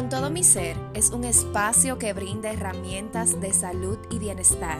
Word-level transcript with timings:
Con 0.00 0.08
todo 0.08 0.30
mi 0.30 0.42
ser 0.42 0.78
es 0.94 1.10
un 1.10 1.24
espacio 1.24 1.98
que 1.98 2.14
brinda 2.14 2.50
herramientas 2.50 3.38
de 3.38 3.52
salud 3.52 3.98
y 4.10 4.18
bienestar, 4.18 4.78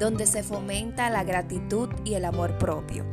donde 0.00 0.26
se 0.26 0.42
fomenta 0.42 1.08
la 1.08 1.22
gratitud 1.22 1.88
y 2.04 2.14
el 2.14 2.24
amor 2.24 2.58
propio. 2.58 3.04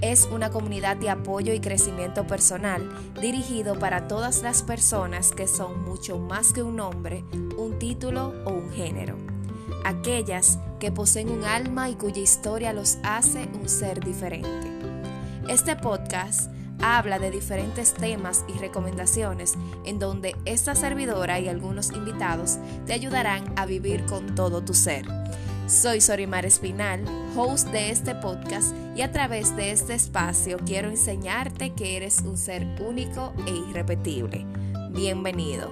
Es 0.00 0.26
una 0.32 0.48
comunidad 0.48 0.96
de 0.96 1.10
apoyo 1.10 1.52
y 1.52 1.60
crecimiento 1.60 2.26
personal 2.26 2.88
dirigido 3.20 3.78
para 3.78 4.08
todas 4.08 4.42
las 4.42 4.62
personas 4.62 5.32
que 5.32 5.46
son 5.46 5.84
mucho 5.84 6.18
más 6.18 6.54
que 6.54 6.62
un 6.62 6.76
nombre, 6.76 7.24
un 7.58 7.78
título 7.78 8.32
o 8.46 8.52
un 8.52 8.70
género. 8.70 9.18
Aquellas 9.84 10.58
que 10.80 10.92
poseen 10.92 11.28
un 11.28 11.44
alma 11.44 11.90
y 11.90 11.96
cuya 11.96 12.22
historia 12.22 12.72
los 12.72 12.96
hace 13.02 13.50
un 13.52 13.68
ser 13.68 14.02
diferente. 14.02 14.72
Este 15.46 15.76
podcast 15.76 16.55
habla 16.80 17.18
de 17.18 17.30
diferentes 17.30 17.94
temas 17.94 18.44
y 18.48 18.58
recomendaciones 18.58 19.54
en 19.84 19.98
donde 19.98 20.36
esta 20.44 20.74
servidora 20.74 21.40
y 21.40 21.48
algunos 21.48 21.90
invitados 21.92 22.58
te 22.86 22.92
ayudarán 22.92 23.52
a 23.56 23.66
vivir 23.66 24.04
con 24.06 24.34
todo 24.34 24.62
tu 24.62 24.74
ser. 24.74 25.06
Soy 25.66 26.00
Sorimar 26.00 26.46
Espinal, 26.46 27.04
host 27.36 27.68
de 27.68 27.90
este 27.90 28.14
podcast 28.14 28.74
y 28.94 29.02
a 29.02 29.10
través 29.10 29.56
de 29.56 29.72
este 29.72 29.94
espacio 29.94 30.58
quiero 30.64 30.88
enseñarte 30.88 31.74
que 31.74 31.96
eres 31.96 32.20
un 32.20 32.38
ser 32.38 32.64
único 32.80 33.34
e 33.46 33.50
irrepetible. 33.50 34.46
Bienvenido. 34.90 35.70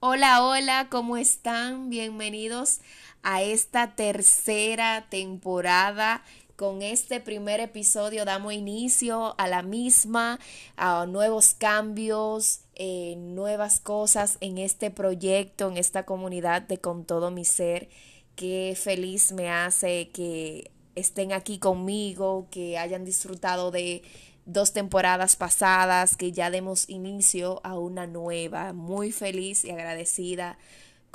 Hola, 0.00 0.44
hola, 0.44 0.86
¿cómo 0.88 1.16
están? 1.16 1.90
Bienvenidos 1.90 2.80
a 3.26 3.42
esta 3.42 3.96
tercera 3.96 5.08
temporada. 5.10 6.22
Con 6.54 6.80
este 6.80 7.20
primer 7.20 7.58
episodio 7.58 8.24
damos 8.24 8.52
inicio 8.52 9.34
a 9.36 9.48
la 9.48 9.62
misma, 9.62 10.38
a 10.76 11.06
nuevos 11.06 11.52
cambios, 11.52 12.60
eh, 12.76 13.16
nuevas 13.18 13.80
cosas 13.80 14.38
en 14.40 14.58
este 14.58 14.92
proyecto, 14.92 15.68
en 15.68 15.76
esta 15.76 16.04
comunidad 16.04 16.62
de 16.62 16.78
Con 16.78 17.04
todo 17.04 17.32
mi 17.32 17.44
ser. 17.44 17.88
Qué 18.36 18.78
feliz 18.80 19.32
me 19.32 19.50
hace 19.50 20.08
que 20.10 20.70
estén 20.94 21.32
aquí 21.32 21.58
conmigo, 21.58 22.46
que 22.52 22.78
hayan 22.78 23.04
disfrutado 23.04 23.72
de 23.72 24.02
dos 24.44 24.72
temporadas 24.72 25.34
pasadas, 25.34 26.16
que 26.16 26.30
ya 26.30 26.52
demos 26.52 26.88
inicio 26.88 27.60
a 27.64 27.76
una 27.76 28.06
nueva. 28.06 28.72
Muy 28.72 29.10
feliz 29.10 29.64
y 29.64 29.72
agradecida 29.72 30.58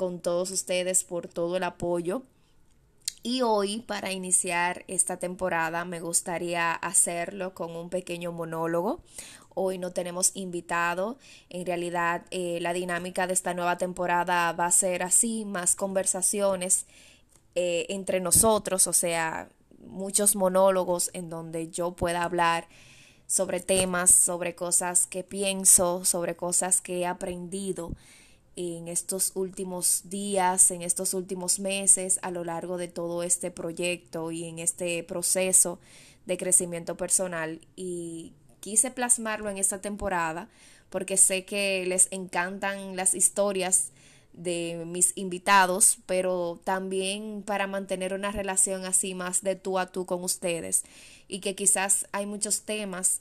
con 0.02 0.20
todos 0.20 0.50
ustedes 0.50 1.04
por 1.04 1.28
todo 1.28 1.58
el 1.58 1.64
apoyo. 1.64 2.24
Y 3.22 3.44
hoy, 3.44 3.82
para 3.82 4.12
iniciar 4.12 4.84
esta 4.88 5.18
temporada, 5.18 5.86
me 5.86 6.00
gustaría 6.00 6.72
hacerlo 6.74 7.54
con 7.54 7.76
un 7.76 7.92
pequeño 7.92 8.32
monólogo. 8.32 9.04
Hoy 9.54 9.78
no 9.78 9.92
tenemos 9.92 10.32
invitado. 10.34 11.20
En 11.50 11.68
realidad, 11.68 12.24
eh, 12.32 12.58
la 12.62 12.74
dinámica 12.74 13.28
de 13.28 13.34
esta 13.34 13.54
nueva 13.54 13.78
temporada 13.78 14.52
va 14.54 14.66
a 14.66 14.72
ser 14.72 15.04
así, 15.04 15.46
más 15.46 15.76
conversaciones 15.76 16.88
eh, 17.54 17.86
entre 17.90 18.22
nosotros, 18.22 18.88
o 18.88 18.94
sea, 18.94 19.50
muchos 19.86 20.36
monólogos 20.36 21.12
en 21.14 21.30
donde 21.30 21.70
yo 21.70 21.92
pueda 21.92 22.24
hablar 22.24 22.68
sobre 23.28 23.60
temas, 23.60 24.10
sobre 24.10 24.56
cosas 24.56 25.06
que 25.06 25.24
pienso, 25.24 26.06
sobre 26.06 26.36
cosas 26.36 26.82
que 26.82 27.02
he 27.02 27.06
aprendido 27.06 27.92
en 28.56 28.88
estos 28.88 29.32
últimos 29.36 30.04
días, 30.06 30.72
en 30.72 30.82
estos 30.82 31.14
últimos 31.14 31.60
meses, 31.60 32.20
a 32.22 32.32
lo 32.32 32.44
largo 32.44 32.78
de 32.78 32.88
todo 32.88 33.24
este 33.24 33.52
proyecto 33.52 34.32
y 34.32 34.46
en 34.46 34.60
este 34.60 35.04
proceso 35.04 35.80
de 36.26 36.38
crecimiento 36.38 36.98
personal. 36.98 37.62
Y 37.76 38.34
quise 38.60 38.92
plasmarlo 38.92 39.50
en 39.50 39.58
esta 39.58 39.80
temporada 39.82 40.50
porque 40.90 41.18
sé 41.18 41.46
que 41.46 41.86
les 41.88 42.10
encantan 42.12 42.96
las 42.96 43.14
historias 43.14 43.92
de 44.34 44.84
mis 44.86 45.14
invitados, 45.16 45.98
pero 46.06 46.60
también 46.64 47.44
para 47.44 47.68
mantener 47.68 48.14
una 48.14 48.32
relación 48.32 48.86
así 48.86 49.14
más 49.14 49.42
de 49.42 49.56
tú 49.56 49.80
a 49.80 49.92
tú 49.92 50.06
con 50.06 50.24
ustedes 50.24 50.84
y 51.28 51.40
que 51.40 51.56
quizás 51.56 52.08
hay 52.12 52.26
muchos 52.26 52.62
temas 52.62 53.20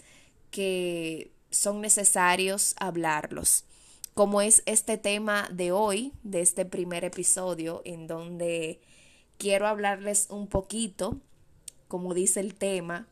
que 0.51 1.31
son 1.51 1.81
necesarios 1.81 2.75
hablarlos 2.79 3.65
como 4.15 4.41
es 4.41 4.62
este 4.66 4.98
tema 4.98 5.48
de 5.53 5.72
hoy, 5.72 6.12
de 6.22 6.41
este 6.41 6.65
primer 6.65 7.04
episodio, 7.04 7.82
en 7.84 8.06
donde 8.06 8.81
quiero 9.38 9.66
hablarles 9.66 10.26
un 10.31 10.47
poquito, 10.47 11.16
como 11.88 12.15
dice 12.15 12.41
el 12.41 12.54
tema, 12.54 13.09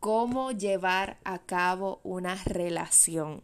cómo 0.00 0.52
llevar 0.52 1.18
a 1.24 1.38
cabo 1.38 2.00
una 2.04 2.36
relación. 2.44 3.42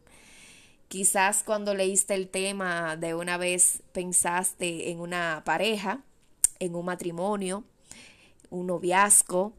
Quizás 0.88 1.42
cuando 1.42 1.74
leíste 1.74 2.14
el 2.14 2.28
tema 2.28 2.96
de 2.96 3.14
una 3.14 3.36
vez 3.36 3.82
pensaste 3.92 4.90
en 4.90 5.00
una 5.00 5.42
pareja, 5.44 6.02
en 6.58 6.74
un 6.74 6.84
matrimonio, 6.84 7.64
un 8.50 8.66
noviazgo, 8.66 9.52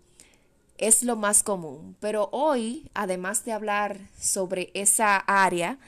es 0.77 1.03
lo 1.03 1.15
más 1.15 1.41
común. 1.43 1.95
Pero 1.99 2.29
hoy, 2.31 2.89
además 2.93 3.45
de 3.45 3.53
hablar 3.53 3.99
sobre 4.19 4.71
esa 4.73 5.17
área, 5.17 5.79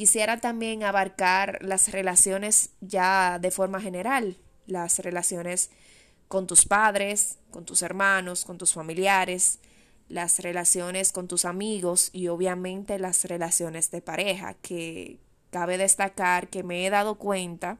Quisiera 0.00 0.38
también 0.38 0.82
abarcar 0.82 1.58
las 1.60 1.92
relaciones 1.92 2.70
ya 2.80 3.38
de 3.38 3.50
forma 3.50 3.82
general, 3.82 4.38
las 4.66 4.98
relaciones 5.00 5.68
con 6.26 6.46
tus 6.46 6.64
padres, 6.64 7.36
con 7.50 7.66
tus 7.66 7.82
hermanos, 7.82 8.46
con 8.46 8.56
tus 8.56 8.72
familiares, 8.72 9.58
las 10.08 10.38
relaciones 10.38 11.12
con 11.12 11.28
tus 11.28 11.44
amigos 11.44 12.08
y 12.14 12.28
obviamente 12.28 12.98
las 12.98 13.26
relaciones 13.26 13.90
de 13.90 14.00
pareja, 14.00 14.54
que 14.54 15.18
cabe 15.50 15.76
destacar 15.76 16.48
que 16.48 16.62
me 16.62 16.86
he 16.86 16.88
dado 16.88 17.16
cuenta 17.16 17.76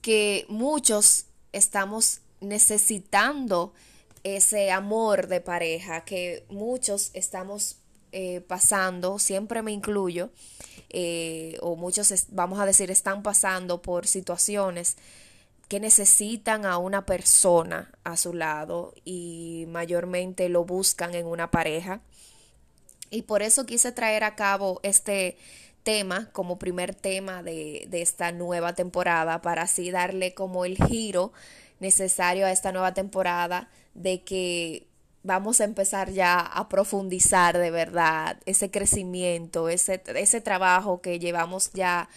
que 0.00 0.46
muchos 0.48 1.26
estamos 1.50 2.20
necesitando 2.40 3.74
ese 4.22 4.70
amor 4.70 5.26
de 5.26 5.40
pareja, 5.40 6.04
que 6.04 6.46
muchos 6.50 7.10
estamos 7.14 7.78
eh, 8.12 8.40
pasando, 8.40 9.18
siempre 9.18 9.62
me 9.62 9.72
incluyo, 9.72 10.30
eh, 10.90 11.58
o 11.60 11.76
muchos, 11.76 12.26
vamos 12.30 12.58
a 12.60 12.66
decir, 12.66 12.90
están 12.90 13.22
pasando 13.22 13.82
por 13.82 14.06
situaciones 14.06 14.96
que 15.68 15.80
necesitan 15.80 16.64
a 16.64 16.78
una 16.78 17.06
persona 17.06 17.92
a 18.04 18.16
su 18.16 18.32
lado 18.32 18.94
y 19.04 19.66
mayormente 19.68 20.48
lo 20.48 20.64
buscan 20.64 21.14
en 21.14 21.26
una 21.26 21.50
pareja. 21.50 22.00
Y 23.10 23.22
por 23.22 23.42
eso 23.42 23.66
quise 23.66 23.92
traer 23.92 24.24
a 24.24 24.36
cabo 24.36 24.80
este 24.82 25.36
tema 25.82 26.30
como 26.32 26.58
primer 26.58 26.94
tema 26.94 27.42
de, 27.42 27.86
de 27.88 28.02
esta 28.02 28.32
nueva 28.32 28.74
temporada 28.74 29.42
para 29.42 29.62
así 29.62 29.90
darle 29.90 30.34
como 30.34 30.64
el 30.64 30.76
giro 30.76 31.32
necesario 31.80 32.46
a 32.46 32.52
esta 32.52 32.72
nueva 32.72 32.94
temporada 32.94 33.68
de 33.94 34.22
que 34.22 34.86
vamos 35.26 35.60
a 35.60 35.64
empezar 35.64 36.12
ya 36.12 36.38
a 36.38 36.68
profundizar 36.68 37.58
de 37.58 37.70
verdad 37.72 38.38
ese 38.46 38.70
crecimiento, 38.70 39.68
ese, 39.68 40.00
ese 40.14 40.40
trabajo 40.40 41.00
que 41.00 41.18
llevamos 41.18 41.72
ya 41.72 42.08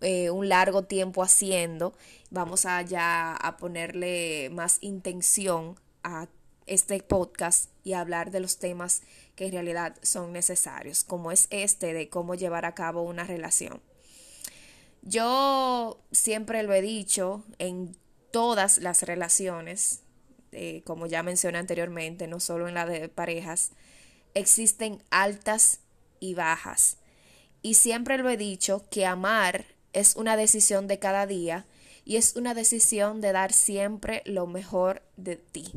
eh, 0.00 0.30
un 0.30 0.48
largo 0.48 0.82
tiempo 0.84 1.22
haciendo. 1.22 1.92
Vamos 2.30 2.64
a 2.64 2.80
ya 2.82 3.34
a 3.34 3.56
ponerle 3.58 4.50
más 4.50 4.78
intención 4.80 5.78
a 6.02 6.28
este 6.66 7.00
podcast 7.02 7.70
y 7.84 7.92
hablar 7.92 8.30
de 8.30 8.40
los 8.40 8.58
temas 8.58 9.02
que 9.36 9.46
en 9.46 9.52
realidad 9.52 9.94
son 10.02 10.32
necesarios, 10.32 11.04
como 11.04 11.30
es 11.32 11.48
este 11.50 11.92
de 11.92 12.08
cómo 12.08 12.34
llevar 12.34 12.64
a 12.64 12.74
cabo 12.74 13.02
una 13.02 13.24
relación. 13.24 13.82
Yo 15.02 16.00
siempre 16.10 16.62
lo 16.62 16.72
he 16.72 16.80
dicho 16.80 17.44
en 17.58 17.96
todas 18.32 18.78
las 18.78 19.02
relaciones, 19.02 20.00
eh, 20.52 20.82
como 20.84 21.06
ya 21.06 21.22
mencioné 21.22 21.58
anteriormente, 21.58 22.26
no 22.26 22.40
solo 22.40 22.68
en 22.68 22.74
la 22.74 22.86
de 22.86 23.08
parejas, 23.08 23.72
existen 24.34 25.02
altas 25.10 25.80
y 26.20 26.34
bajas. 26.34 26.98
Y 27.62 27.74
siempre 27.74 28.18
lo 28.18 28.28
he 28.30 28.36
dicho 28.36 28.84
que 28.90 29.06
amar 29.06 29.64
es 29.92 30.16
una 30.16 30.36
decisión 30.36 30.86
de 30.86 30.98
cada 30.98 31.26
día 31.26 31.66
y 32.04 32.16
es 32.16 32.36
una 32.36 32.54
decisión 32.54 33.20
de 33.20 33.32
dar 33.32 33.52
siempre 33.52 34.22
lo 34.24 34.46
mejor 34.46 35.02
de 35.16 35.36
ti. 35.36 35.72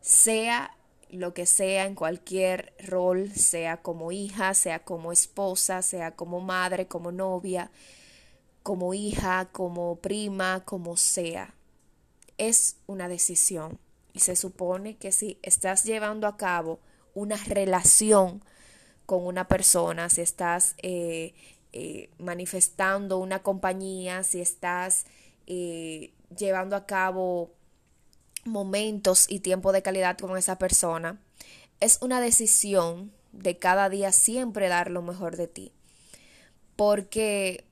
Sea 0.00 0.76
lo 1.10 1.34
que 1.34 1.46
sea 1.46 1.84
en 1.84 1.94
cualquier 1.94 2.72
rol, 2.80 3.30
sea 3.32 3.76
como 3.76 4.12
hija, 4.12 4.54
sea 4.54 4.80
como 4.80 5.12
esposa, 5.12 5.82
sea 5.82 6.12
como 6.12 6.40
madre, 6.40 6.88
como 6.88 7.12
novia, 7.12 7.70
como 8.62 8.94
hija, 8.94 9.48
como 9.52 9.96
prima, 9.96 10.64
como 10.64 10.96
sea 10.96 11.54
es 12.38 12.76
una 12.86 13.08
decisión. 13.08 13.78
Y 14.12 14.20
se 14.20 14.36
supone 14.36 14.96
que 14.96 15.12
si 15.12 15.38
estás 15.42 15.84
llevando 15.84 16.26
a 16.26 16.36
cabo 16.36 16.80
una 17.14 17.36
relación 17.36 18.42
con 19.06 19.26
una 19.26 19.48
persona, 19.48 20.08
si 20.08 20.20
estás 20.20 20.74
eh, 20.82 21.34
eh, 21.72 22.10
manifestando 22.18 23.18
una 23.18 23.42
compañía, 23.42 24.22
si 24.22 24.40
estás 24.40 25.06
eh, 25.46 26.12
llevando 26.36 26.76
a 26.76 26.86
cabo 26.86 27.50
momentos 28.44 29.30
y 29.30 29.40
tiempo 29.40 29.72
de 29.72 29.82
calidad 29.82 30.18
con 30.18 30.36
esa 30.36 30.58
persona, 30.58 31.20
es 31.80 31.98
una 32.00 32.20
decisión 32.20 33.12
de 33.32 33.58
cada 33.58 33.88
día 33.88 34.12
siempre 34.12 34.68
dar 34.68 34.90
lo 34.90 35.02
mejor 35.02 35.36
de 35.36 35.48
ti. 35.48 35.72
Porque 36.76 37.64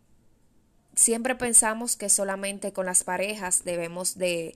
siempre 1.00 1.34
pensamos 1.34 1.96
que 1.96 2.08
solamente 2.08 2.72
con 2.72 2.86
las 2.86 3.04
parejas 3.04 3.64
debemos 3.64 4.18
de, 4.18 4.54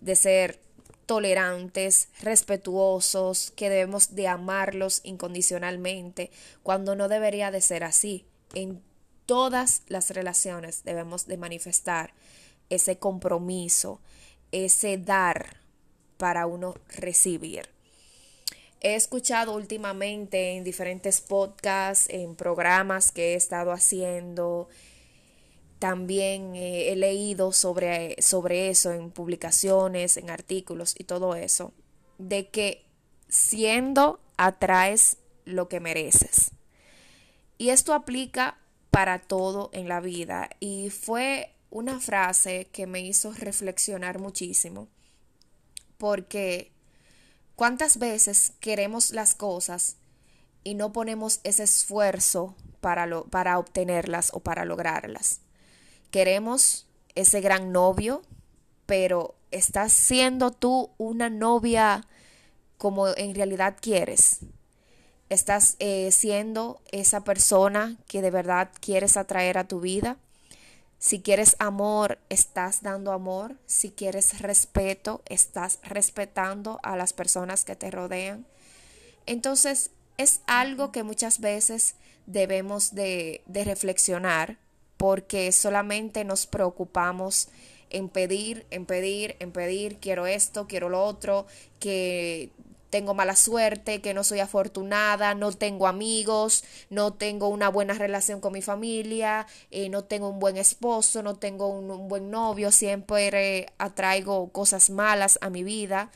de 0.00 0.16
ser 0.16 0.60
tolerantes, 1.06 2.08
respetuosos, 2.20 3.52
que 3.56 3.70
debemos 3.70 4.14
de 4.14 4.28
amarlos 4.28 5.00
incondicionalmente, 5.04 6.30
cuando 6.62 6.94
no 6.94 7.08
debería 7.08 7.50
de 7.50 7.62
ser 7.62 7.84
así. 7.84 8.26
En 8.54 8.82
todas 9.24 9.82
las 9.88 10.10
relaciones 10.10 10.84
debemos 10.84 11.26
de 11.26 11.38
manifestar 11.38 12.12
ese 12.68 12.98
compromiso, 12.98 14.00
ese 14.52 14.98
dar 14.98 15.56
para 16.18 16.46
uno 16.46 16.74
recibir. 16.88 17.70
He 18.82 18.94
escuchado 18.94 19.54
últimamente 19.54 20.52
en 20.56 20.64
diferentes 20.64 21.22
podcasts, 21.22 22.10
en 22.10 22.36
programas 22.36 23.10
que 23.10 23.32
he 23.32 23.34
estado 23.34 23.72
haciendo, 23.72 24.68
también 25.78 26.54
eh, 26.54 26.92
he 26.92 26.96
leído 26.96 27.52
sobre, 27.52 28.20
sobre 28.20 28.68
eso 28.68 28.92
en 28.92 29.10
publicaciones, 29.10 30.16
en 30.16 30.30
artículos 30.30 30.94
y 30.98 31.04
todo 31.04 31.34
eso, 31.34 31.72
de 32.18 32.48
que 32.48 32.84
siendo 33.28 34.20
atraes 34.36 35.18
lo 35.44 35.68
que 35.68 35.80
mereces. 35.80 36.52
Y 37.58 37.70
esto 37.70 37.94
aplica 37.94 38.58
para 38.90 39.18
todo 39.18 39.70
en 39.72 39.88
la 39.88 40.00
vida 40.00 40.50
y 40.60 40.90
fue 40.90 41.54
una 41.70 42.00
frase 42.00 42.68
que 42.72 42.86
me 42.86 43.00
hizo 43.00 43.32
reflexionar 43.32 44.18
muchísimo 44.18 44.88
porque 45.98 46.72
cuántas 47.56 47.98
veces 47.98 48.52
queremos 48.60 49.10
las 49.10 49.34
cosas 49.34 49.96
y 50.64 50.74
no 50.74 50.92
ponemos 50.92 51.40
ese 51.44 51.64
esfuerzo 51.64 52.54
para, 52.80 53.06
lo, 53.06 53.24
para 53.24 53.58
obtenerlas 53.58 54.30
o 54.32 54.40
para 54.40 54.64
lograrlas. 54.64 55.40
Queremos 56.10 56.86
ese 57.14 57.40
gran 57.40 57.72
novio, 57.72 58.22
pero 58.86 59.34
estás 59.50 59.92
siendo 59.92 60.50
tú 60.50 60.90
una 60.98 61.30
novia 61.30 62.06
como 62.78 63.08
en 63.08 63.34
realidad 63.34 63.76
quieres. 63.80 64.40
Estás 65.28 65.76
eh, 65.78 66.10
siendo 66.10 66.80
esa 66.90 67.22
persona 67.24 67.98
que 68.06 68.22
de 68.22 68.30
verdad 68.30 68.70
quieres 68.80 69.16
atraer 69.16 69.58
a 69.58 69.68
tu 69.68 69.80
vida. 69.80 70.16
Si 70.98 71.20
quieres 71.20 71.54
amor, 71.58 72.18
estás 72.28 72.82
dando 72.82 73.12
amor. 73.12 73.56
Si 73.66 73.90
quieres 73.90 74.40
respeto, 74.40 75.22
estás 75.26 75.80
respetando 75.82 76.80
a 76.82 76.96
las 76.96 77.12
personas 77.12 77.64
que 77.64 77.76
te 77.76 77.90
rodean. 77.90 78.46
Entonces, 79.26 79.90
es 80.16 80.40
algo 80.46 80.90
que 80.90 81.02
muchas 81.02 81.40
veces 81.40 81.94
debemos 82.26 82.94
de, 82.94 83.42
de 83.46 83.64
reflexionar 83.64 84.58
porque 84.98 85.50
solamente 85.52 86.24
nos 86.24 86.46
preocupamos 86.46 87.48
en 87.88 88.10
pedir, 88.10 88.66
en 88.70 88.84
pedir, 88.84 89.36
en 89.38 89.52
pedir, 89.52 89.96
quiero 89.96 90.26
esto, 90.26 90.66
quiero 90.66 90.90
lo 90.90 91.02
otro, 91.02 91.46
que 91.80 92.50
tengo 92.90 93.14
mala 93.14 93.36
suerte, 93.36 94.00
que 94.00 94.14
no 94.14 94.24
soy 94.24 94.40
afortunada, 94.40 95.34
no 95.34 95.52
tengo 95.52 95.86
amigos, 95.86 96.64
no 96.90 97.12
tengo 97.12 97.48
una 97.48 97.68
buena 97.68 97.94
relación 97.94 98.40
con 98.40 98.52
mi 98.52 98.62
familia, 98.62 99.46
eh, 99.70 99.88
no 99.88 100.04
tengo 100.04 100.28
un 100.28 100.38
buen 100.38 100.56
esposo, 100.56 101.22
no 101.22 101.36
tengo 101.36 101.68
un, 101.68 102.08
buen 102.08 102.30
novio, 102.30 102.72
siempre 102.72 103.72
atraigo 103.78 104.50
cosas 104.50 104.90
malas 104.90 105.38
a 105.42 105.50
mi 105.50 105.64
vida. 105.64 106.10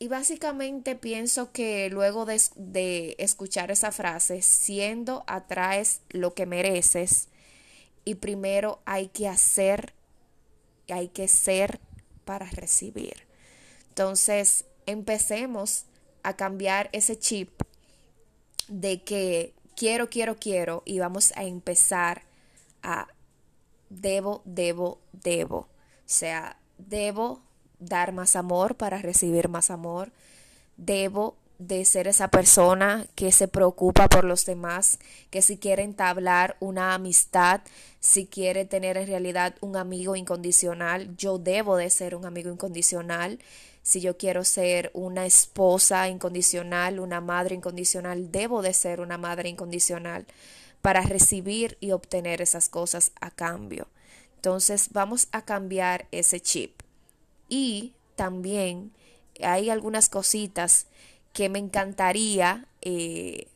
Y 0.00 0.08
básicamente 0.08 0.96
pienso 0.96 1.52
que 1.52 1.88
luego 1.88 2.26
de, 2.26 2.40
de 2.56 3.14
escuchar 3.18 3.70
esa 3.70 3.92
frase, 3.92 4.42
siendo 4.42 5.22
atraes 5.28 6.02
lo 6.10 6.34
que 6.34 6.46
mereces, 6.46 7.28
y 8.04 8.16
primero 8.16 8.80
hay 8.84 9.08
que 9.08 9.28
hacer, 9.28 9.94
hay 10.88 11.08
que 11.08 11.28
ser 11.28 11.80
para 12.24 12.46
recibir. 12.46 13.26
Entonces, 13.88 14.64
empecemos 14.86 15.86
a 16.22 16.36
cambiar 16.36 16.90
ese 16.92 17.18
chip 17.18 17.50
de 18.68 19.02
que 19.02 19.54
quiero, 19.76 20.08
quiero, 20.10 20.36
quiero 20.36 20.82
y 20.84 20.98
vamos 20.98 21.32
a 21.36 21.44
empezar 21.44 22.22
a 22.82 23.08
debo, 23.88 24.42
debo, 24.44 25.00
debo. 25.12 25.58
O 25.58 25.68
sea, 26.06 26.58
debo 26.78 27.42
dar 27.78 28.12
más 28.12 28.36
amor 28.36 28.76
para 28.76 28.98
recibir 28.98 29.48
más 29.48 29.70
amor. 29.70 30.12
Debo 30.76 31.36
de 31.66 31.84
ser 31.84 32.08
esa 32.08 32.28
persona 32.28 33.06
que 33.14 33.32
se 33.32 33.48
preocupa 33.48 34.08
por 34.08 34.24
los 34.24 34.44
demás, 34.44 34.98
que 35.30 35.42
si 35.42 35.56
quiere 35.56 35.82
entablar 35.82 36.56
una 36.60 36.94
amistad, 36.94 37.60
si 38.00 38.26
quiere 38.26 38.64
tener 38.64 38.96
en 38.96 39.06
realidad 39.06 39.54
un 39.60 39.76
amigo 39.76 40.16
incondicional, 40.16 41.16
yo 41.16 41.38
debo 41.38 41.76
de 41.76 41.90
ser 41.90 42.14
un 42.14 42.26
amigo 42.26 42.50
incondicional. 42.50 43.38
Si 43.82 44.00
yo 44.00 44.16
quiero 44.16 44.44
ser 44.44 44.90
una 44.94 45.26
esposa 45.26 46.08
incondicional, 46.08 47.00
una 47.00 47.20
madre 47.20 47.54
incondicional, 47.54 48.30
debo 48.30 48.62
de 48.62 48.74
ser 48.74 49.00
una 49.00 49.18
madre 49.18 49.48
incondicional 49.48 50.26
para 50.82 51.00
recibir 51.02 51.78
y 51.80 51.92
obtener 51.92 52.42
esas 52.42 52.68
cosas 52.68 53.12
a 53.20 53.30
cambio. 53.30 53.88
Entonces 54.36 54.90
vamos 54.92 55.28
a 55.32 55.42
cambiar 55.42 56.06
ese 56.10 56.40
chip. 56.40 56.82
Y 57.48 57.94
también 58.16 58.92
hay 59.42 59.70
algunas 59.70 60.08
cositas 60.08 60.86
que 61.34 61.50
me 61.50 61.58
encantaría 61.58 62.66
eh, 62.80 63.48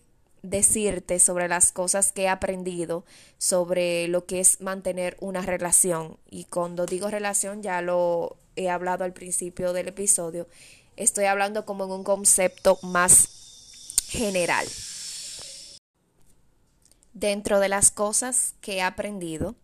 decirte 0.42 1.20
sobre 1.20 1.48
las 1.48 1.72
cosas 1.72 2.12
que 2.12 2.24
he 2.24 2.28
aprendido 2.28 3.04
sobre 3.38 4.08
lo 4.08 4.26
que 4.26 4.40
es 4.40 4.60
mantener 4.60 5.16
una 5.20 5.42
relación. 5.42 6.18
Y 6.28 6.44
cuando 6.44 6.86
digo 6.86 7.08
relación, 7.08 7.62
ya 7.62 7.80
lo 7.80 8.36
he 8.56 8.68
hablado 8.68 9.04
al 9.04 9.12
principio 9.12 9.72
del 9.72 9.88
episodio, 9.88 10.48
estoy 10.96 11.26
hablando 11.26 11.64
como 11.64 11.84
en 11.84 11.92
un 11.92 12.04
concepto 12.04 12.78
más 12.82 13.28
general. 14.08 14.66
Dentro 17.12 17.60
de 17.60 17.68
las 17.68 17.92
cosas 17.92 18.54
que 18.60 18.76
he 18.76 18.82
aprendido, 18.82 19.54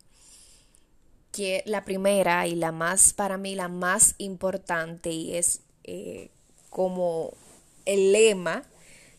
que 1.32 1.64
la 1.67 1.84
primera 1.84 2.46
y 2.46 2.55
la 2.55 2.70
más, 2.70 3.12
para 3.12 3.38
mí, 3.38 3.56
la 3.56 3.67
más 3.67 4.14
importante 4.19 5.10
y 5.10 5.37
es 5.37 5.62
eh, 5.82 6.31
como 6.70 7.32
el 7.84 8.12
lema 8.12 8.64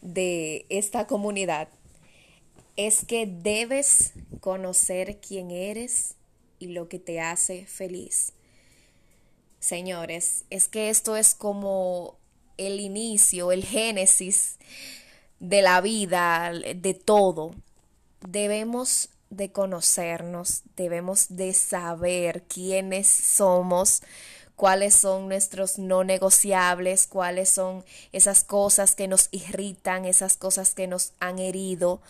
de 0.02 0.66
esta 0.70 1.08
comunidad 1.08 1.70
es 2.76 3.06
que 3.06 3.26
debes 3.26 4.14
conocer 4.42 5.20
quién 5.20 5.52
eres 5.52 6.16
y 6.60 6.68
lo 6.68 6.90
que 6.90 7.00
te 7.00 7.22
hace 7.22 7.66
feliz. 7.66 8.34
Señores, 9.60 10.46
es 10.50 10.68
que 10.68 10.90
esto 10.90 11.16
es 11.16 11.34
como 11.34 12.18
el 12.58 12.80
inicio, 12.80 13.52
el 13.52 13.64
génesis 13.64 14.58
de 15.40 15.62
la 15.62 15.82
vida, 15.82 16.52
de 16.54 16.94
todo. 16.94 17.56
Debemos 18.28 19.10
de 19.30 19.52
conocernos, 19.52 20.64
debemos 20.76 21.28
de 21.36 21.54
saber 21.54 22.44
quiénes 22.44 23.08
somos, 23.08 24.02
cuáles 24.56 24.96
son 24.96 25.28
nuestros 25.28 25.78
no 25.78 26.04
negociables, 26.04 27.08
cuáles 27.08 27.50
son 27.50 27.84
esas 28.12 28.44
cosas 28.44 28.96
que 28.96 29.08
nos 29.08 29.28
irritan, 29.32 30.06
esas 30.06 30.38
cosas 30.38 30.74
que 30.74 30.88
nos 30.88 31.14
han 31.20 31.40
herido, 31.40 32.02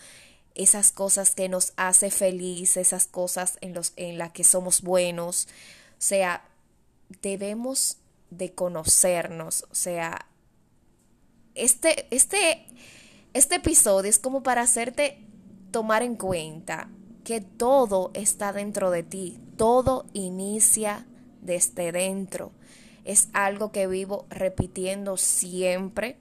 esas 0.54 0.92
cosas 0.92 1.34
que 1.34 1.48
nos 1.48 1.72
hace 1.76 2.10
feliz, 2.10 2.76
esas 2.76 3.06
cosas 3.06 3.58
en 3.60 3.74
en 3.96 4.18
las 4.18 4.32
que 4.32 4.44
somos 4.44 4.82
buenos. 4.82 5.48
O 5.92 6.00
sea, 6.00 6.48
debemos 7.22 7.98
de 8.30 8.52
conocernos, 8.52 9.64
o 9.70 9.74
sea, 9.74 10.26
este 11.54 12.06
este 12.10 12.66
este 13.34 13.56
episodio 13.56 14.08
es 14.08 14.18
como 14.18 14.42
para 14.42 14.62
hacerte 14.62 15.18
tomar 15.70 16.02
en 16.02 16.16
cuenta 16.16 16.88
que 17.24 17.40
todo 17.40 18.10
está 18.14 18.52
dentro 18.52 18.90
de 18.90 19.02
ti, 19.02 19.38
todo 19.56 20.06
inicia 20.12 21.06
desde 21.46 21.92
dentro. 21.92 22.52
Es 23.04 23.28
algo 23.32 23.72
que 23.72 23.86
vivo 23.86 24.26
repitiendo 24.28 25.16
siempre 25.16 26.18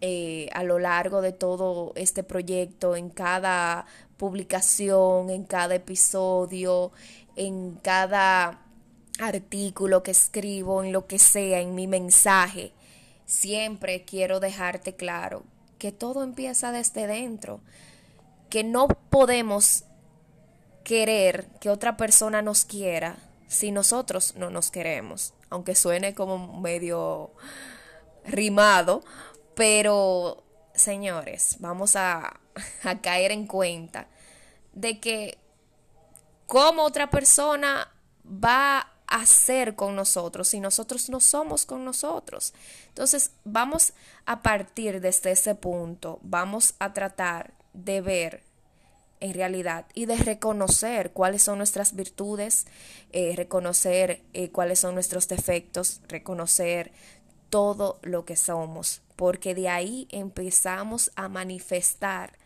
eh, 0.00 0.48
a 0.54 0.62
lo 0.62 0.78
largo 0.78 1.20
de 1.20 1.32
todo 1.32 1.92
este 1.94 2.22
proyecto, 2.22 2.96
en 2.96 3.10
cada 3.10 3.84
publicación, 4.16 5.28
en 5.28 5.44
cada 5.44 5.74
episodio, 5.74 6.92
en 7.36 7.74
cada 7.82 8.62
artículo 9.18 10.02
que 10.02 10.12
escribo, 10.12 10.82
en 10.82 10.92
lo 10.92 11.06
que 11.06 11.18
sea, 11.18 11.60
en 11.60 11.74
mi 11.74 11.86
mensaje. 11.86 12.72
Siempre 13.26 14.04
quiero 14.04 14.40
dejarte 14.40 14.94
claro 14.94 15.42
que 15.78 15.92
todo 15.92 16.22
empieza 16.22 16.72
desde 16.72 17.06
dentro, 17.06 17.60
que 18.48 18.64
no 18.64 18.88
podemos 18.88 19.84
querer 20.82 21.46
que 21.60 21.70
otra 21.70 21.96
persona 21.96 22.42
nos 22.42 22.64
quiera 22.64 23.16
si 23.50 23.72
nosotros 23.72 24.34
no 24.36 24.48
nos 24.48 24.70
queremos, 24.70 25.34
aunque 25.50 25.74
suene 25.74 26.14
como 26.14 26.60
medio 26.60 27.32
rimado, 28.24 29.02
pero 29.56 30.44
señores, 30.72 31.56
vamos 31.58 31.96
a, 31.96 32.38
a 32.84 33.00
caer 33.00 33.32
en 33.32 33.48
cuenta 33.48 34.06
de 34.72 35.00
que 35.00 35.36
cómo 36.46 36.84
otra 36.84 37.10
persona 37.10 37.92
va 38.24 38.92
a 39.08 39.26
ser 39.26 39.74
con 39.74 39.96
nosotros 39.96 40.46
si 40.46 40.60
nosotros 40.60 41.10
no 41.10 41.18
somos 41.18 41.66
con 41.66 41.84
nosotros. 41.84 42.54
Entonces, 42.86 43.32
vamos 43.42 43.94
a 44.26 44.42
partir 44.42 45.00
desde 45.00 45.32
ese 45.32 45.56
punto, 45.56 46.20
vamos 46.22 46.74
a 46.78 46.92
tratar 46.92 47.52
de 47.72 48.00
ver 48.00 48.49
en 49.20 49.34
realidad 49.34 49.86
y 49.94 50.06
de 50.06 50.16
reconocer 50.16 51.12
cuáles 51.12 51.42
son 51.42 51.58
nuestras 51.58 51.94
virtudes, 51.94 52.66
eh, 53.12 53.34
reconocer 53.36 54.22
eh, 54.32 54.50
cuáles 54.50 54.80
son 54.80 54.94
nuestros 54.94 55.28
defectos, 55.28 56.00
reconocer 56.08 56.92
todo 57.50 57.98
lo 58.02 58.24
que 58.24 58.36
somos, 58.36 59.02
porque 59.16 59.54
de 59.54 59.68
ahí 59.68 60.08
empezamos 60.10 61.12
a 61.16 61.28
manifestar 61.28 62.38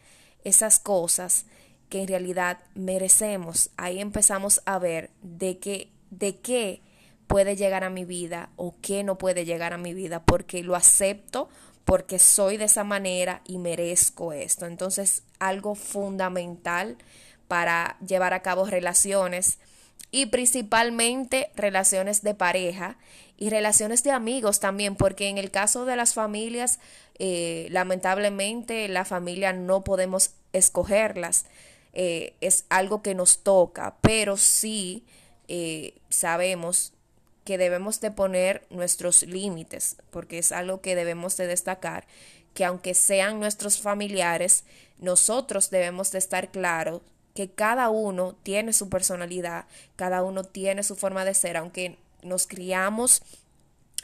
esas 0.43 0.78
cosas 0.78 1.47
que 1.88 2.02
en 2.02 2.09
realidad 2.09 2.59
merecemos. 2.75 3.71
Ahí 3.76 4.00
empezamos 4.00 4.62
a 4.64 4.78
ver 4.78 5.11
de 5.23 5.59
qué, 5.59 5.93
de 6.11 6.38
qué 6.38 6.83
puede 7.26 7.57
llegar 7.57 7.85
a 7.85 7.90
mi 7.90 8.04
vida 8.04 8.50
o 8.57 8.75
qué 8.81 9.04
no 9.04 9.16
puede 9.19 9.45
llegar 9.45 9.73
a 9.73 9.78
mi 9.78 9.95
vida, 9.95 10.25
porque 10.25 10.62
lo 10.62 10.75
acepto, 10.75 11.49
porque 11.85 12.19
soy 12.19 12.57
de 12.57 12.64
esa 12.64 12.85
manera 12.85 13.43
y 13.47 13.59
merezco 13.59 14.33
esto. 14.33 14.67
Entonces, 14.67 15.23
algo 15.38 15.75
fundamental 15.75 16.97
para 17.49 17.99
llevar 18.07 18.33
a 18.33 18.43
cabo 18.43 18.64
relaciones 18.64 19.59
y 20.11 20.26
principalmente 20.26 21.50
relaciones 21.57 22.23
de 22.23 22.35
pareja 22.35 22.97
y 23.37 23.50
relaciones 23.50 24.03
de 24.05 24.12
amigos 24.12 24.61
también, 24.61 24.97
porque 24.97 25.29
en 25.29 25.38
el 25.38 25.50
caso 25.50 25.85
de 25.85 25.97
las 25.97 26.14
familias, 26.14 26.79
eh, 27.19 27.67
lamentablemente 27.71 28.88
la 28.88 29.05
familia 29.05 29.53
no 29.53 29.83
podemos 29.83 30.35
escogerlas, 30.53 31.47
eh, 31.93 32.35
es 32.41 32.64
algo 32.69 33.03
que 33.03 33.14
nos 33.14 33.43
toca, 33.43 33.97
pero 34.00 34.37
sí 34.37 35.05
eh, 35.49 35.95
sabemos 36.09 36.93
que 37.45 37.59
debemos 37.59 38.01
de 38.01 38.11
poner 38.11 38.67
nuestros 38.71 39.23
límites, 39.23 39.97
porque 40.11 40.39
es 40.39 40.53
algo 40.53 40.81
que 40.81 40.95
debemos 40.95 41.37
de 41.37 41.47
destacar, 41.47 42.07
que 42.55 42.65
aunque 42.65 42.95
sean 42.95 43.41
nuestros 43.41 43.81
familiares, 43.81 44.65
nosotros 44.99 45.71
debemos 45.71 46.11
de 46.13 46.19
estar 46.19 46.51
claros 46.51 47.03
que 47.35 47.51
cada 47.51 47.91
uno 47.91 48.37
tiene 48.43 48.73
su 48.73 48.89
personalidad, 48.89 49.67
cada 49.97 50.23
uno 50.23 50.45
tiene 50.45 50.83
su 50.83 50.97
forma 50.97 51.25
de 51.25 51.35
ser, 51.35 51.57
aunque 51.57 51.99
nos 52.23 52.47
criamos 52.47 53.23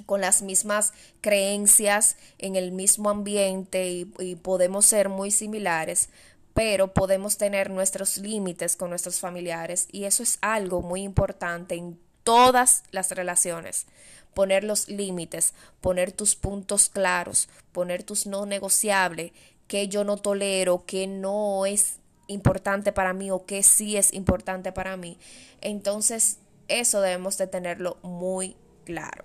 con 0.06 0.20
las 0.20 0.42
mismas 0.42 0.92
creencias 1.20 2.16
en 2.38 2.56
el 2.56 2.72
mismo 2.72 3.10
ambiente 3.10 4.06
y, 4.18 4.34
podemos 4.36 4.86
ser 4.86 5.08
muy 5.08 5.30
similares, 5.30 6.08
pero 6.54 6.92
podemos 6.92 7.36
tener 7.36 7.70
nuestros 7.70 8.16
límites 8.18 8.76
con 8.76 8.90
nuestros 8.90 9.20
familiares 9.20 9.88
y 9.92 10.04
eso 10.04 10.22
es 10.22 10.38
algo 10.40 10.82
muy 10.82 11.02
importante 11.02 11.76
en 11.76 11.98
todas 12.24 12.84
las 12.90 13.10
relaciones. 13.10 13.86
Poner 14.34 14.64
los 14.64 14.88
límites, 14.88 15.54
poner 15.80 16.12
tus 16.12 16.36
puntos 16.36 16.88
claros, 16.88 17.48
poner 17.72 18.02
tus 18.02 18.26
no 18.26 18.46
negociables, 18.46 19.32
que 19.66 19.88
yo 19.88 20.04
no 20.04 20.16
tolero, 20.16 20.84
que 20.86 21.06
no 21.06 21.66
es 21.66 21.96
importante 22.26 22.92
para 22.92 23.12
mí 23.12 23.30
o 23.30 23.44
que 23.44 23.62
sí 23.62 23.96
es 23.96 24.12
importante 24.12 24.72
para 24.72 24.96
mí. 24.96 25.18
Entonces, 25.60 26.38
eso 26.68 27.00
debemos 27.00 27.38
de 27.38 27.48
tenerlo 27.48 27.98
muy 28.02 28.56
claro. 28.84 29.24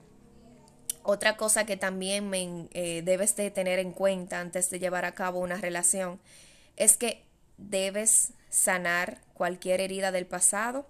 Otra 1.04 1.38
cosa 1.38 1.68
que 1.68 1.78
también 1.78 2.30
me, 2.30 2.68
eh, 2.72 3.04
debes 3.04 3.36
de 3.36 3.52
tener 3.52 3.78
en 3.78 3.92
cuenta 3.92 4.40
antes 4.40 4.72
de 4.72 4.80
llevar 4.80 5.06
a 5.06 5.14
cabo 5.14 5.40
una 5.40 5.58
relación 5.58 6.20
es 6.78 6.98
que 6.98 7.24
debes 7.58 8.34
sanar 8.50 9.22
cualquier 9.36 9.82
herida 9.82 10.12
del 10.12 10.26
pasado 10.26 10.88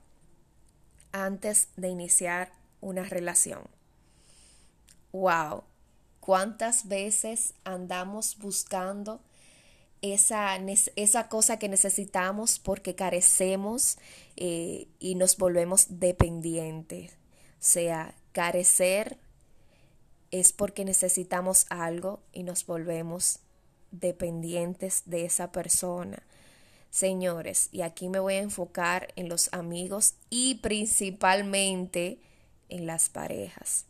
antes 1.16 1.70
de 1.78 1.88
iniciar 1.88 2.52
una 2.82 3.04
relación. 3.04 3.62
Wow, 5.14 5.64
¿cuántas 6.20 6.90
veces 6.90 7.54
andamos 7.64 8.38
buscando 8.38 9.22
esa, 10.02 10.58
esa 10.98 11.30
cosa 11.30 11.58
que 11.58 11.70
necesitamos 11.70 12.60
porque 12.60 12.96
carecemos 12.96 13.98
eh, 14.36 14.90
y 15.00 15.16
nos 15.16 15.38
volvemos 15.38 16.00
dependientes? 16.00 17.14
O 17.14 17.16
sea, 17.60 18.14
carecer 18.34 19.18
es 20.32 20.52
porque 20.52 20.84
necesitamos 20.84 21.66
algo 21.70 22.20
y 22.34 22.44
nos 22.44 22.66
volvemos 22.66 23.40
dependientes 23.92 25.04
de 25.06 25.24
esa 25.24 25.54
persona. 25.54 26.22
Señores, 26.96 27.68
y 27.74 27.82
aquí 27.82 28.08
me 28.08 28.20
voy 28.20 28.36
a 28.36 28.40
enfocar 28.40 29.12
en 29.18 29.28
los 29.28 29.50
amigos 29.52 30.14
y 30.30 30.56
principalmente 30.56 32.22
en 32.70 32.86
las 32.88 33.10
parejas. 33.10 33.84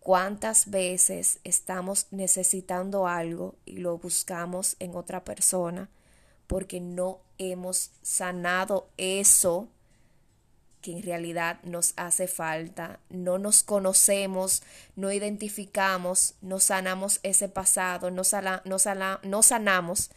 ¿Cuántas 0.00 0.70
veces 0.70 1.38
estamos 1.44 2.08
necesitando 2.10 3.06
algo 3.06 3.54
y 3.64 3.76
lo 3.76 3.96
buscamos 3.98 4.74
en 4.80 4.96
otra 4.96 5.22
persona 5.22 5.88
porque 6.48 6.80
no 6.80 7.20
hemos 7.38 7.92
sanado 8.02 8.88
eso 8.96 9.68
que 10.82 10.90
en 10.90 11.04
realidad 11.04 11.62
nos 11.62 11.92
hace 11.94 12.26
falta? 12.26 12.98
No 13.08 13.38
nos 13.38 13.62
conocemos, 13.62 14.64
no 14.96 15.12
identificamos, 15.12 16.34
no 16.40 16.58
sanamos 16.58 17.20
ese 17.22 17.48
pasado, 17.48 18.10
no, 18.10 18.22
no 18.64 19.42
sanamos, 19.44 20.10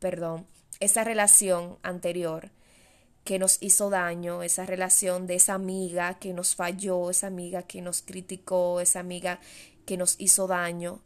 perdón, 0.00 0.44
esa 0.80 1.04
relación 1.04 1.78
anterior 1.82 2.50
que 3.24 3.38
nos 3.38 3.58
hizo 3.60 3.90
daño, 3.90 4.42
esa 4.42 4.66
relación 4.66 5.26
de 5.26 5.34
esa 5.34 5.54
amiga 5.54 6.18
que 6.18 6.32
nos 6.32 6.54
falló, 6.54 7.10
esa 7.10 7.26
amiga 7.26 7.62
que 7.64 7.82
nos 7.82 8.02
criticó, 8.02 8.80
esa 8.80 9.00
amiga 9.00 9.40
que 9.84 9.96
nos 9.96 10.14
hizo 10.18 10.46
daño, 10.46 11.00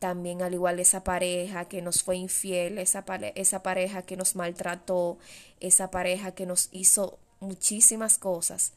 también 0.00 0.42
al 0.42 0.54
igual 0.54 0.80
esa 0.80 1.04
pareja 1.04 1.66
que 1.66 1.80
nos 1.82 2.02
fue 2.02 2.16
infiel, 2.16 2.78
esa, 2.78 3.04
esa 3.34 3.62
pareja 3.62 4.02
que 4.02 4.16
nos 4.16 4.34
maltrató, 4.34 5.18
esa 5.60 5.90
pareja 5.90 6.32
que 6.32 6.46
nos 6.46 6.70
hizo 6.72 7.18
muchísimas 7.38 8.18
cosas, 8.18 8.72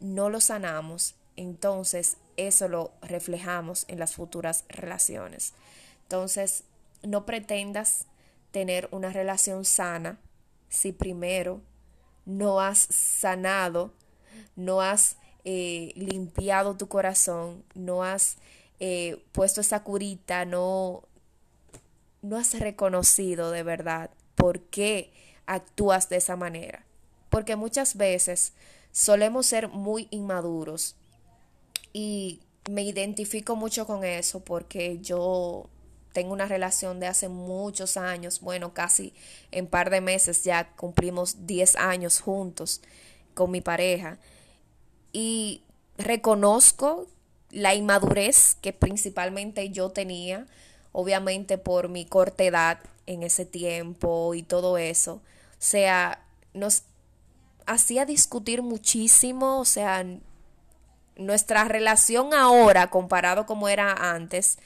no 0.00 0.28
lo 0.28 0.40
sanamos, 0.40 1.14
entonces 1.36 2.16
eso 2.36 2.68
lo 2.68 2.92
reflejamos 3.02 3.84
en 3.88 3.98
las 3.98 4.14
futuras 4.14 4.64
relaciones. 4.68 5.52
Entonces, 6.04 6.64
no 7.02 7.24
pretendas 7.24 8.06
tener 8.52 8.88
una 8.92 9.12
relación 9.12 9.64
sana 9.64 10.18
si 10.68 10.92
primero 10.92 11.60
no 12.24 12.60
has 12.60 12.78
sanado, 12.78 13.92
no 14.54 14.80
has 14.80 15.16
eh, 15.44 15.92
limpiado 15.96 16.76
tu 16.76 16.86
corazón, 16.88 17.64
no 17.74 18.04
has 18.04 18.36
eh, 18.78 19.24
puesto 19.32 19.60
esa 19.60 19.82
curita, 19.82 20.44
no, 20.44 21.02
no 22.22 22.36
has 22.36 22.58
reconocido 22.58 23.50
de 23.50 23.62
verdad 23.62 24.10
por 24.36 24.60
qué 24.60 25.12
actúas 25.46 26.08
de 26.08 26.16
esa 26.16 26.36
manera. 26.36 26.84
Porque 27.28 27.56
muchas 27.56 27.96
veces 27.96 28.52
solemos 28.92 29.46
ser 29.46 29.68
muy 29.68 30.06
inmaduros 30.10 30.96
y 31.92 32.40
me 32.70 32.82
identifico 32.82 33.56
mucho 33.56 33.86
con 33.86 34.04
eso 34.04 34.40
porque 34.40 34.98
yo 35.00 35.68
tengo 36.12 36.32
una 36.32 36.46
relación 36.46 37.00
de 37.00 37.06
hace 37.06 37.28
muchos 37.28 37.96
años, 37.96 38.40
bueno, 38.40 38.74
casi 38.74 39.14
en 39.50 39.66
par 39.66 39.90
de 39.90 40.00
meses 40.00 40.44
ya 40.44 40.70
cumplimos 40.76 41.46
10 41.46 41.76
años 41.76 42.20
juntos 42.20 42.80
con 43.34 43.50
mi 43.50 43.60
pareja 43.60 44.18
y 45.12 45.62
reconozco 45.98 47.06
la 47.50 47.74
inmadurez 47.74 48.56
que 48.60 48.72
principalmente 48.72 49.70
yo 49.70 49.90
tenía, 49.90 50.46
obviamente 50.92 51.58
por 51.58 51.88
mi 51.88 52.04
corta 52.04 52.44
edad 52.44 52.78
en 53.06 53.22
ese 53.22 53.44
tiempo 53.44 54.34
y 54.34 54.42
todo 54.42 54.78
eso. 54.78 55.14
O 55.14 55.20
sea, 55.58 56.24
nos 56.54 56.84
hacía 57.66 58.04
discutir 58.06 58.62
muchísimo, 58.62 59.60
o 59.60 59.64
sea, 59.64 60.04
nuestra 61.16 61.64
relación 61.64 62.34
ahora 62.34 62.90
comparado 62.90 63.46
como 63.46 63.68
era 63.68 64.14
antes 64.14 64.46
es 64.46 64.58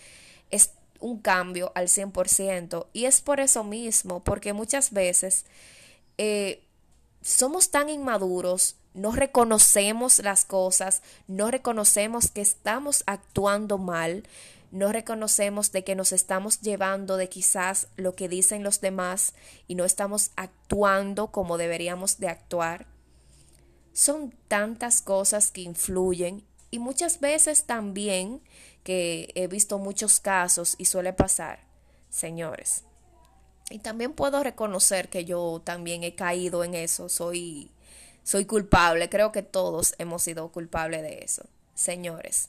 un 1.01 1.21
cambio 1.21 1.73
al 1.75 1.89
100%. 1.89 2.87
Y 2.93 3.05
es 3.05 3.21
por 3.21 3.41
eso 3.41 3.65
mismo, 3.65 4.23
porque 4.23 4.53
muchas 4.53 4.93
veces 4.93 5.45
eh, 6.19 6.63
somos 7.23 7.71
tan 7.71 7.89
inmaduros, 7.89 8.77
no 8.95 9.13
reconocemos 9.13 10.21
las 10.21 10.45
cosas, 10.45 11.03
no 11.27 11.51
reconocemos 11.51 12.31
que 12.31 12.41
estamos 12.41 13.03
actuando 13.07 13.79
mal, 13.79 14.25
no 14.71 14.93
reconocemos 14.93 15.71
de 15.73 15.85
que 15.85 15.95
nos 15.95 16.13
estamos 16.13 16.61
llevando 16.61 17.17
de 17.17 17.29
quizás 17.29 17.89
lo 17.97 18.15
que 18.15 18.29
dicen 18.29 18.63
los 18.63 18.81
demás 18.81 19.35
y 19.69 19.75
no 19.75 19.85
estamos 19.85 20.31
actuando 20.37 21.29
como 21.29 21.59
deberíamos 21.59 22.19
de 22.19 22.29
actuar. 22.29 22.87
Son 23.93 24.35
tantas 24.49 25.03
cosas 25.03 25.51
que 25.51 25.63
influyen 25.63 26.45
y 26.71 26.79
muchas 26.79 27.21
veces 27.21 27.65
también 27.65 28.43
que 28.87 29.33
he 29.35 29.49
visto 29.49 29.81
muchos 29.81 30.21
casos 30.21 30.77
y 30.79 30.85
suele 30.85 31.13
pasar, 31.13 31.59
señores, 32.09 32.85
Y 33.69 33.81
también 33.81 34.13
puedo 34.13 34.45
reconocer 34.45 35.09
que 35.09 35.25
yo 35.25 35.61
también 35.65 36.05
he 36.05 36.15
caído 36.15 36.63
en 36.63 36.77
eso, 36.77 37.09
soy, 37.09 37.73
soy 38.23 38.45
culpable, 38.45 39.09
creo 39.09 39.33
que 39.33 39.43
todos 39.43 39.97
hemos 39.99 40.23
sido 40.23 40.53
culpables 40.53 41.03
de 41.03 41.19
eso. 41.25 41.43
Señores, 41.75 42.49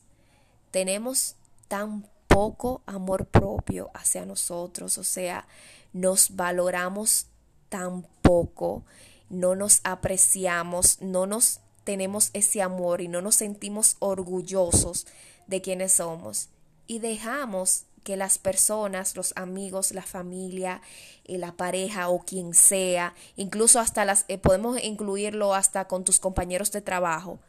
tenemos 0.70 1.34
tan 1.68 2.08
poco 2.28 2.84
amor 2.86 3.26
propio 3.26 3.90
hacia 3.96 4.24
nosotros, 4.24 5.00
o 5.00 5.04
sea, 5.04 5.48
nos 5.92 6.36
valoramos 6.36 7.26
tan 7.70 8.04
poco, 8.22 8.84
no 9.32 9.56
nos 9.56 9.82
apreciamos, 9.84 11.02
no 11.02 11.26
nos 11.26 11.62
tenemos 11.84 12.30
ese 12.34 12.62
amor 12.62 13.02
y 13.02 13.08
no 13.08 13.22
nos 13.22 13.34
sentimos 13.34 13.96
orgullosos 13.98 15.08
de 15.48 15.62
quienes 15.62 15.94
somos 15.94 16.50
y 16.88 17.00
dejamos 17.00 17.84
que 18.04 18.16
las 18.16 18.38
personas, 18.38 19.18
los 19.18 19.34
amigos, 19.36 19.92
la 19.92 20.02
familia, 20.02 20.82
eh, 21.26 21.38
la 21.38 21.52
pareja 21.52 22.08
o 22.08 22.20
quien 22.20 22.54
sea, 22.54 23.14
incluso 23.36 23.82
hasta 23.82 24.06
las, 24.06 24.24
eh, 24.30 24.38
podemos 24.38 24.82
incluirlo 24.82 25.54
hasta 25.54 25.90
con 25.90 26.06
tus 26.06 26.18
compañeros 26.20 26.72
de 26.72 26.80
trabajo, 26.80 27.40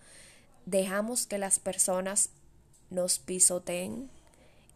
dejamos 0.66 1.28
que 1.28 1.38
las 1.38 1.60
personas 1.60 2.30
nos 2.90 3.20
pisoteen 3.20 4.10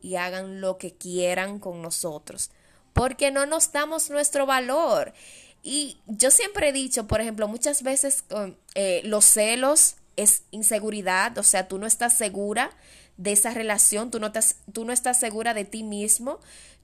y 0.00 0.14
hagan 0.14 0.60
lo 0.60 0.78
que 0.78 0.92
quieran 0.92 1.58
con 1.58 1.82
nosotros, 1.82 2.50
porque 2.92 3.32
no 3.32 3.46
nos 3.46 3.72
damos 3.72 4.08
nuestro 4.08 4.46
valor. 4.46 5.12
Y 5.64 5.98
yo 6.06 6.30
siempre 6.30 6.68
he 6.68 6.72
dicho, 6.72 7.08
por 7.08 7.20
ejemplo, 7.20 7.48
muchas 7.48 7.82
veces 7.82 8.24
eh, 8.76 9.00
los 9.04 9.24
celos 9.24 9.96
es 10.14 10.44
inseguridad, 10.52 11.36
o 11.38 11.42
sea, 11.42 11.66
tú 11.66 11.78
no 11.78 11.86
estás 11.88 12.12
segura 12.16 12.70
de 13.16 13.32
esa 13.32 13.52
relación, 13.52 14.10
tú 14.10 14.20
no, 14.20 14.28
estás, 14.28 14.56
tú 14.72 14.84
no 14.84 14.92
estás 14.92 15.18
segura 15.18 15.54
de 15.54 15.64
ti 15.64 15.82
mismo, 15.82 16.40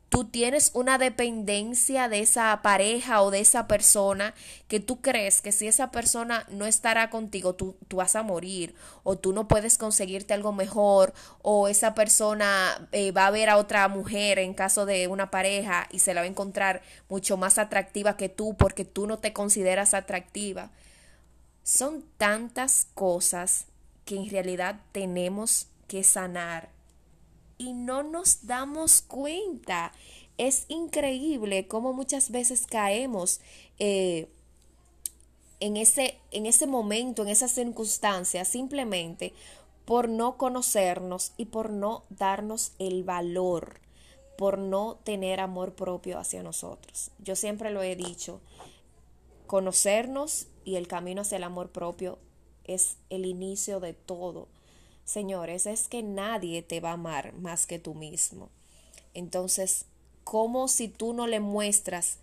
tú 0.09 0.25
tienes 0.25 0.71
una 0.75 0.97
dependencia 0.99 2.09
de 2.09 2.21
esa 2.21 2.61
pareja 2.63 3.23
o 3.23 3.31
de 3.31 3.41
esa 3.41 3.67
persona 3.67 4.35
que 4.67 4.81
tú 4.81 5.01
crees 5.01 5.43
que 5.43 5.53
si 5.53 5.69
esa 5.69 5.91
persona 5.91 6.47
no 6.51 6.67
estará 6.67 7.11
contigo, 7.11 7.55
tú, 7.55 7.77
tú 7.89 7.97
vas 7.97 8.17
a 8.17 8.23
morir 8.23 8.75
o 9.03 9.17
tú 9.17 9.33
no 9.33 9.49
puedes 9.49 9.77
conseguirte 9.77 10.35
algo 10.35 10.53
mejor 10.53 11.13
o 11.43 11.69
esa 11.69 11.95
persona 11.95 12.89
eh, 12.93 13.13
va 13.13 13.27
a 13.27 13.31
ver 13.31 13.51
a 13.51 13.59
otra 13.59 13.87
mujer 13.89 14.39
en 14.39 14.55
caso 14.55 14.87
de 14.87 15.09
una 15.09 15.31
pareja 15.31 15.87
y 15.91 15.99
se 15.99 16.15
la 16.15 16.23
va 16.23 16.25
a 16.25 16.31
encontrar 16.31 16.83
mucho 17.09 17.37
más 17.37 17.59
atractiva 17.59 18.17
que 18.17 18.29
tú 18.29 18.57
porque 18.57 18.85
tú 18.85 19.07
no 19.07 19.19
te 19.19 19.33
consideras 19.33 19.93
atractiva. 19.93 20.71
Son 21.63 22.03
tantas 22.17 22.87
cosas 22.95 23.67
que 24.07 24.17
en 24.17 24.31
realidad 24.31 24.81
tenemos 24.93 25.68
que 25.88 26.04
sanar 26.04 26.71
y 27.59 27.73
no 27.73 28.04
nos 28.04 28.47
damos 28.47 29.02
cuenta. 29.02 29.92
Es 30.38 30.66
increíble 30.68 31.66
cómo 31.66 31.92
muchas 31.92 32.30
veces 32.30 32.66
caemos 32.66 33.40
eh, 33.80 34.28
en, 35.59 35.76
ese, 35.76 36.21
en 36.30 36.47
ese 36.47 36.68
momento, 36.68 37.23
en 37.23 37.28
esa 37.28 37.49
circunstancia, 37.49 38.45
simplemente 38.45 39.35
por 39.85 40.09
no 40.09 40.37
conocernos 40.37 41.33
y 41.37 41.47
por 41.47 41.71
no 41.71 42.04
darnos 42.11 42.73
el 42.78 43.02
valor, 43.02 43.80
por 44.37 44.59
no 44.59 44.99
tener 45.02 45.40
amor 45.40 45.75
propio 45.75 46.18
hacia 46.18 46.42
nosotros. 46.42 47.11
Yo 47.18 47.35
siempre 47.35 47.71
lo 47.71 47.83
he 47.83 47.97
dicho, 47.97 48.40
conocernos 49.47 50.47
y 50.64 50.76
el 50.76 50.87
camino 50.87 51.23
hacia 51.23 51.37
el 51.37 51.45
amor 51.45 51.71
propio 51.71 52.18
es 52.64 52.99
el 53.09 53.25
inicio 53.25 53.80
de 53.80 53.95
todo 53.95 54.47
señores, 55.09 55.65
es 55.65 55.88
que 55.88 56.03
nadie 56.03 56.61
te 56.61 56.81
va 56.81 56.91
a 56.91 56.95
amar 56.95 57.33
más 57.33 57.67
que 57.67 57.79
tú 57.79 57.95
mismo. 57.95 58.50
Entonces, 59.15 59.87
¿cómo 60.23 60.69
si 60.69 60.88
tú 60.88 61.15
no 61.15 61.27
le 61.27 61.41
muestras 61.41 62.18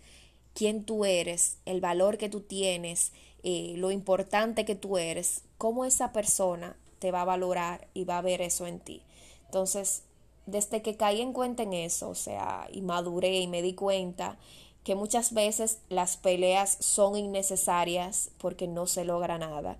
quién 0.54 0.84
tú 0.84 1.04
eres, 1.04 1.58
el 1.66 1.80
valor 1.80 2.16
que 2.16 2.28
tú 2.28 2.42
tienes, 2.42 3.10
eh, 3.42 3.74
lo 3.76 3.90
importante 3.90 4.64
que 4.64 4.76
tú 4.76 4.98
eres, 4.98 5.42
cómo 5.58 5.84
esa 5.84 6.12
persona 6.12 6.76
te 7.00 7.10
va 7.10 7.22
a 7.22 7.26
valorar 7.26 7.88
y 7.92 8.04
va 8.04 8.18
a 8.18 8.22
ver 8.22 8.40
eso 8.40 8.68
en 8.68 8.78
ti? 8.78 9.02
Entonces, 9.46 10.04
desde 10.46 10.80
que 10.80 10.96
caí 10.96 11.20
en 11.20 11.32
cuenta 11.32 11.64
en 11.64 11.72
eso, 11.72 12.08
o 12.08 12.14
sea, 12.14 12.68
y 12.72 12.82
maduré 12.82 13.40
y 13.40 13.48
me 13.48 13.62
di 13.62 13.74
cuenta 13.74 14.38
que 14.84 14.94
muchas 14.94 15.34
veces 15.34 15.80
las 15.88 16.16
peleas 16.16 16.76
son 16.78 17.16
innecesarias 17.16 18.30
porque 18.38 18.68
no 18.68 18.86
se 18.86 19.04
logra 19.04 19.38
nada 19.38 19.76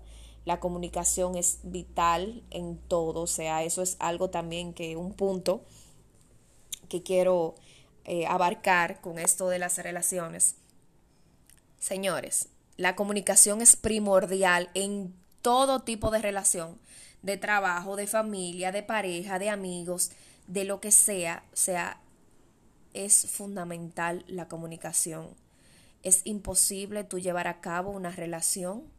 la 0.47 0.61
comunicación 0.61 1.35
es 1.35 1.59
vital 1.63 2.41
en 2.51 2.77
todo, 2.77 3.23
o 3.23 3.27
sea, 3.27 3.63
eso 3.63 3.81
es 3.81 3.97
algo 3.99 4.29
también 4.29 4.73
que 4.73 4.95
un 4.95 5.11
punto 5.11 5.65
que 6.87 7.03
quiero 7.03 7.55
eh, 8.05 8.25
abarcar 8.27 9.01
con 9.01 9.19
esto 9.19 9.49
de 9.49 9.59
las 9.59 9.77
relaciones. 9.77 10.55
Señores, 11.79 12.47
la 12.77 12.95
comunicación 12.95 13.61
es 13.61 13.75
primordial 13.75 14.69
en 14.73 15.13
todo 15.41 15.81
tipo 15.81 16.11
de 16.11 16.21
relación, 16.21 16.79
de 17.23 17.35
trabajo, 17.35 17.97
de 17.97 18.07
familia, 18.07 18.71
de 18.71 18.83
pareja, 18.83 19.39
de 19.39 19.49
amigos, 19.49 20.11
de 20.47 20.63
lo 20.63 20.79
que 20.79 20.91
sea, 20.91 21.43
o 21.51 21.57
sea, 21.57 21.99
es 22.93 23.29
fundamental 23.29 24.23
la 24.29 24.47
comunicación. 24.47 25.27
Es 26.03 26.21
imposible 26.23 27.03
tú 27.03 27.19
llevar 27.19 27.49
a 27.49 27.59
cabo 27.59 27.91
una 27.91 28.11
relación 28.11 28.95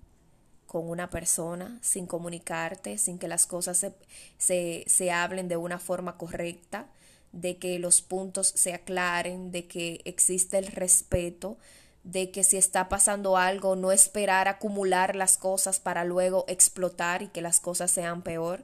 con 0.69 0.89
una 0.89 1.09
persona 1.09 1.79
sin 1.83 2.07
comunicarte, 2.07 2.99
sin 2.99 3.19
que 3.19 3.27
las 3.27 3.47
cosas 3.47 3.79
se, 3.79 3.95
se, 4.37 4.85
se, 4.87 5.11
hablen 5.11 5.49
de 5.49 5.57
una 5.57 5.79
forma 5.79 6.19
correcta, 6.19 6.87
de 7.33 7.57
que 7.57 7.79
los 7.79 8.03
puntos 8.03 8.53
se 8.55 8.75
aclaren, 8.75 9.51
de 9.51 9.67
que 9.67 10.03
existe 10.05 10.59
el 10.59 10.67
respeto, 10.67 11.57
de 12.05 12.31
que 12.31 12.45
si 12.45 12.59
está 12.59 12.91
pasando 12.91 13.39
algo, 13.39 13.77
no 13.77 13.93
esperar 13.93 14.47
acumular 14.47 15.17
las 15.17 15.39
cosas 15.39 15.81
para 15.81 16.05
luego 16.05 16.45
explotar 16.49 17.23
y 17.23 17.29
que 17.29 17.41
las 17.41 17.61
cosas 17.61 17.91
sean 17.91 18.23
peor. 18.23 18.63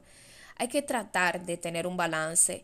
Hay 0.57 0.67
que 0.67 0.83
tratar 0.83 1.43
de 1.45 1.57
tener 1.57 1.87
un 1.87 1.97
balance. 1.97 2.63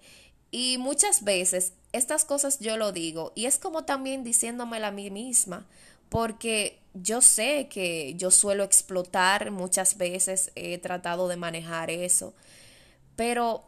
Y 0.51 0.77
muchas 0.77 1.23
veces 1.23 1.73
estas 1.93 2.25
cosas 2.25 2.59
yo 2.59 2.77
lo 2.77 2.91
digo 2.91 3.31
y 3.35 3.45
es 3.45 3.57
como 3.57 3.85
también 3.85 4.23
diciéndomela 4.23 4.87
a 4.87 4.91
mí 4.91 5.09
misma, 5.09 5.67
porque 6.11 6.81
yo 6.93 7.21
sé 7.21 7.69
que 7.69 8.15
yo 8.15 8.31
suelo 8.31 8.65
explotar 8.65 9.49
muchas 9.49 9.95
veces, 9.95 10.51
he 10.55 10.77
tratado 10.77 11.29
de 11.29 11.37
manejar 11.37 11.89
eso, 11.89 12.33
pero 13.15 13.63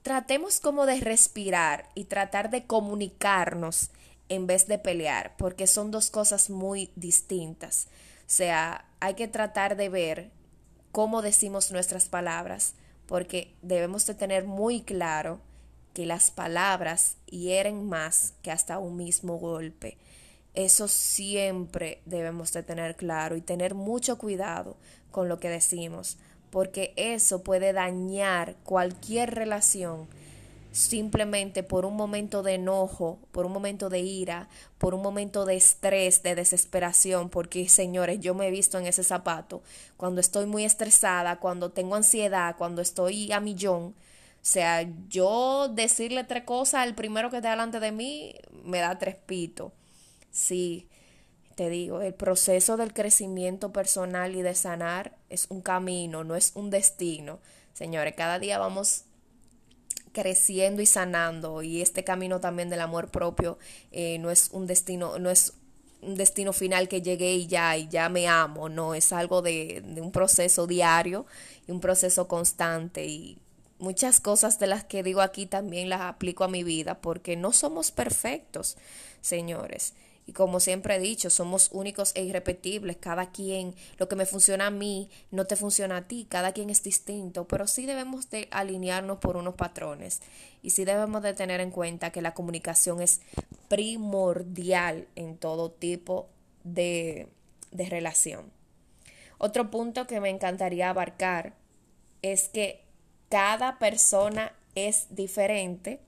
tratemos 0.00 0.58
como 0.58 0.86
de 0.86 0.98
respirar 1.00 1.90
y 1.94 2.04
tratar 2.04 2.48
de 2.48 2.64
comunicarnos 2.64 3.90
en 4.30 4.46
vez 4.46 4.66
de 4.66 4.78
pelear, 4.78 5.36
porque 5.36 5.66
son 5.66 5.90
dos 5.90 6.10
cosas 6.10 6.48
muy 6.48 6.90
distintas. 6.96 7.88
O 8.20 8.28
sea, 8.30 8.86
hay 9.00 9.12
que 9.12 9.28
tratar 9.28 9.76
de 9.76 9.90
ver 9.90 10.30
cómo 10.90 11.20
decimos 11.20 11.70
nuestras 11.70 12.08
palabras, 12.08 12.72
porque 13.04 13.54
debemos 13.60 14.06
de 14.06 14.14
tener 14.14 14.46
muy 14.46 14.80
claro 14.80 15.38
que 15.92 16.06
las 16.06 16.30
palabras 16.30 17.18
hieren 17.26 17.86
más 17.86 18.32
que 18.40 18.50
hasta 18.50 18.78
un 18.78 18.96
mismo 18.96 19.36
golpe. 19.36 19.98
Eso 20.56 20.88
siempre 20.88 22.00
debemos 22.06 22.52
de 22.52 22.62
tener 22.62 22.96
claro 22.96 23.36
y 23.36 23.42
tener 23.42 23.74
mucho 23.74 24.18
cuidado 24.18 24.76
con 25.10 25.28
lo 25.28 25.38
que 25.38 25.50
decimos, 25.50 26.16
porque 26.50 26.94
eso 26.96 27.42
puede 27.42 27.72
dañar 27.72 28.56
cualquier 28.64 29.34
relación 29.34 30.08
simplemente 30.72 31.62
por 31.62 31.86
un 31.86 31.94
momento 31.96 32.42
de 32.42 32.54
enojo, 32.54 33.18
por 33.32 33.46
un 33.46 33.52
momento 33.52 33.88
de 33.88 34.00
ira, 34.00 34.48
por 34.78 34.94
un 34.94 35.02
momento 35.02 35.46
de 35.46 35.56
estrés, 35.56 36.22
de 36.22 36.34
desesperación, 36.34 37.30
porque 37.30 37.68
señores, 37.68 38.20
yo 38.20 38.34
me 38.34 38.48
he 38.48 38.50
visto 38.50 38.78
en 38.78 38.86
ese 38.86 39.02
zapato, 39.04 39.62
cuando 39.96 40.20
estoy 40.20 40.46
muy 40.46 40.64
estresada, 40.64 41.38
cuando 41.38 41.70
tengo 41.70 41.94
ansiedad, 41.96 42.56
cuando 42.58 42.82
estoy 42.82 43.32
a 43.32 43.40
millón, 43.40 43.94
o 44.46 44.48
sea, 44.48 44.86
yo 45.08 45.68
decirle 45.68 46.24
tres 46.24 46.44
cosas 46.44 46.82
al 46.82 46.94
primero 46.94 47.30
que 47.30 47.36
está 47.36 47.50
delante 47.50 47.80
de 47.80 47.92
mí 47.92 48.34
me 48.64 48.78
da 48.78 48.98
tres 48.98 49.16
pitos. 49.16 49.72
Sí, 50.36 50.86
te 51.54 51.70
digo, 51.70 52.02
el 52.02 52.12
proceso 52.12 52.76
del 52.76 52.92
crecimiento 52.92 53.72
personal 53.72 54.36
y 54.36 54.42
de 54.42 54.54
sanar 54.54 55.16
es 55.30 55.46
un 55.48 55.62
camino, 55.62 56.24
no 56.24 56.36
es 56.36 56.52
un 56.54 56.68
destino. 56.68 57.38
Señores, 57.72 58.14
cada 58.14 58.38
día 58.38 58.58
vamos 58.58 59.04
creciendo 60.12 60.82
y 60.82 60.86
sanando 60.86 61.62
y 61.62 61.80
este 61.80 62.04
camino 62.04 62.38
también 62.38 62.68
del 62.68 62.82
amor 62.82 63.10
propio 63.10 63.58
eh, 63.92 64.18
no 64.18 64.30
es 64.30 64.50
un 64.52 64.66
destino, 64.66 65.18
no 65.18 65.30
es 65.30 65.54
un 66.02 66.16
destino 66.16 66.52
final 66.52 66.86
que 66.88 67.00
llegué 67.00 67.32
y 67.32 67.46
ya, 67.46 67.74
y 67.78 67.88
ya 67.88 68.10
me 68.10 68.28
amo, 68.28 68.68
no, 68.68 68.94
es 68.94 69.14
algo 69.14 69.40
de, 69.40 69.82
de 69.86 70.02
un 70.02 70.12
proceso 70.12 70.66
diario 70.66 71.24
y 71.66 71.72
un 71.72 71.80
proceso 71.80 72.28
constante 72.28 73.06
y 73.06 73.38
muchas 73.78 74.20
cosas 74.20 74.58
de 74.58 74.66
las 74.66 74.84
que 74.84 75.02
digo 75.02 75.22
aquí 75.22 75.46
también 75.46 75.88
las 75.88 76.02
aplico 76.02 76.44
a 76.44 76.48
mi 76.48 76.62
vida 76.62 77.00
porque 77.00 77.36
no 77.36 77.52
somos 77.52 77.90
perfectos, 77.90 78.76
señores 79.22 79.94
Y 80.26 80.32
como 80.32 80.58
siempre 80.58 80.96
he 80.96 80.98
dicho, 80.98 81.30
somos 81.30 81.70
únicos 81.72 82.10
e 82.16 82.24
irrepetibles. 82.24 82.96
Cada 82.96 83.30
quien, 83.30 83.76
lo 83.96 84.08
que 84.08 84.16
me 84.16 84.26
funciona 84.26 84.66
a 84.66 84.70
mí, 84.70 85.08
no 85.30 85.46
te 85.46 85.54
funciona 85.54 85.98
a 85.98 86.08
ti. 86.08 86.26
Cada 86.28 86.52
quien 86.52 86.68
es 86.68 86.82
distinto. 86.82 87.46
Pero 87.46 87.68
sí 87.68 87.86
debemos 87.86 88.28
de 88.30 88.48
alinearnos 88.50 89.18
por 89.18 89.36
unos 89.36 89.54
patrones. 89.54 90.20
Y 90.62 90.70
sí 90.70 90.84
debemos 90.84 91.22
de 91.22 91.32
tener 91.32 91.60
en 91.60 91.70
cuenta 91.70 92.10
que 92.10 92.22
la 92.22 92.34
comunicación 92.34 93.00
es 93.00 93.20
primordial 93.68 95.06
en 95.14 95.36
todo 95.36 95.70
tipo 95.70 96.28
de, 96.64 97.28
de 97.70 97.88
relación. 97.88 98.50
Otro 99.38 99.70
punto 99.70 100.08
que 100.08 100.18
me 100.18 100.30
encantaría 100.30 100.90
abarcar 100.90 101.54
es 102.22 102.48
que 102.48 102.82
cada 103.28 103.78
persona 103.78 104.52
es 104.74 105.06
diferente. 105.10 106.00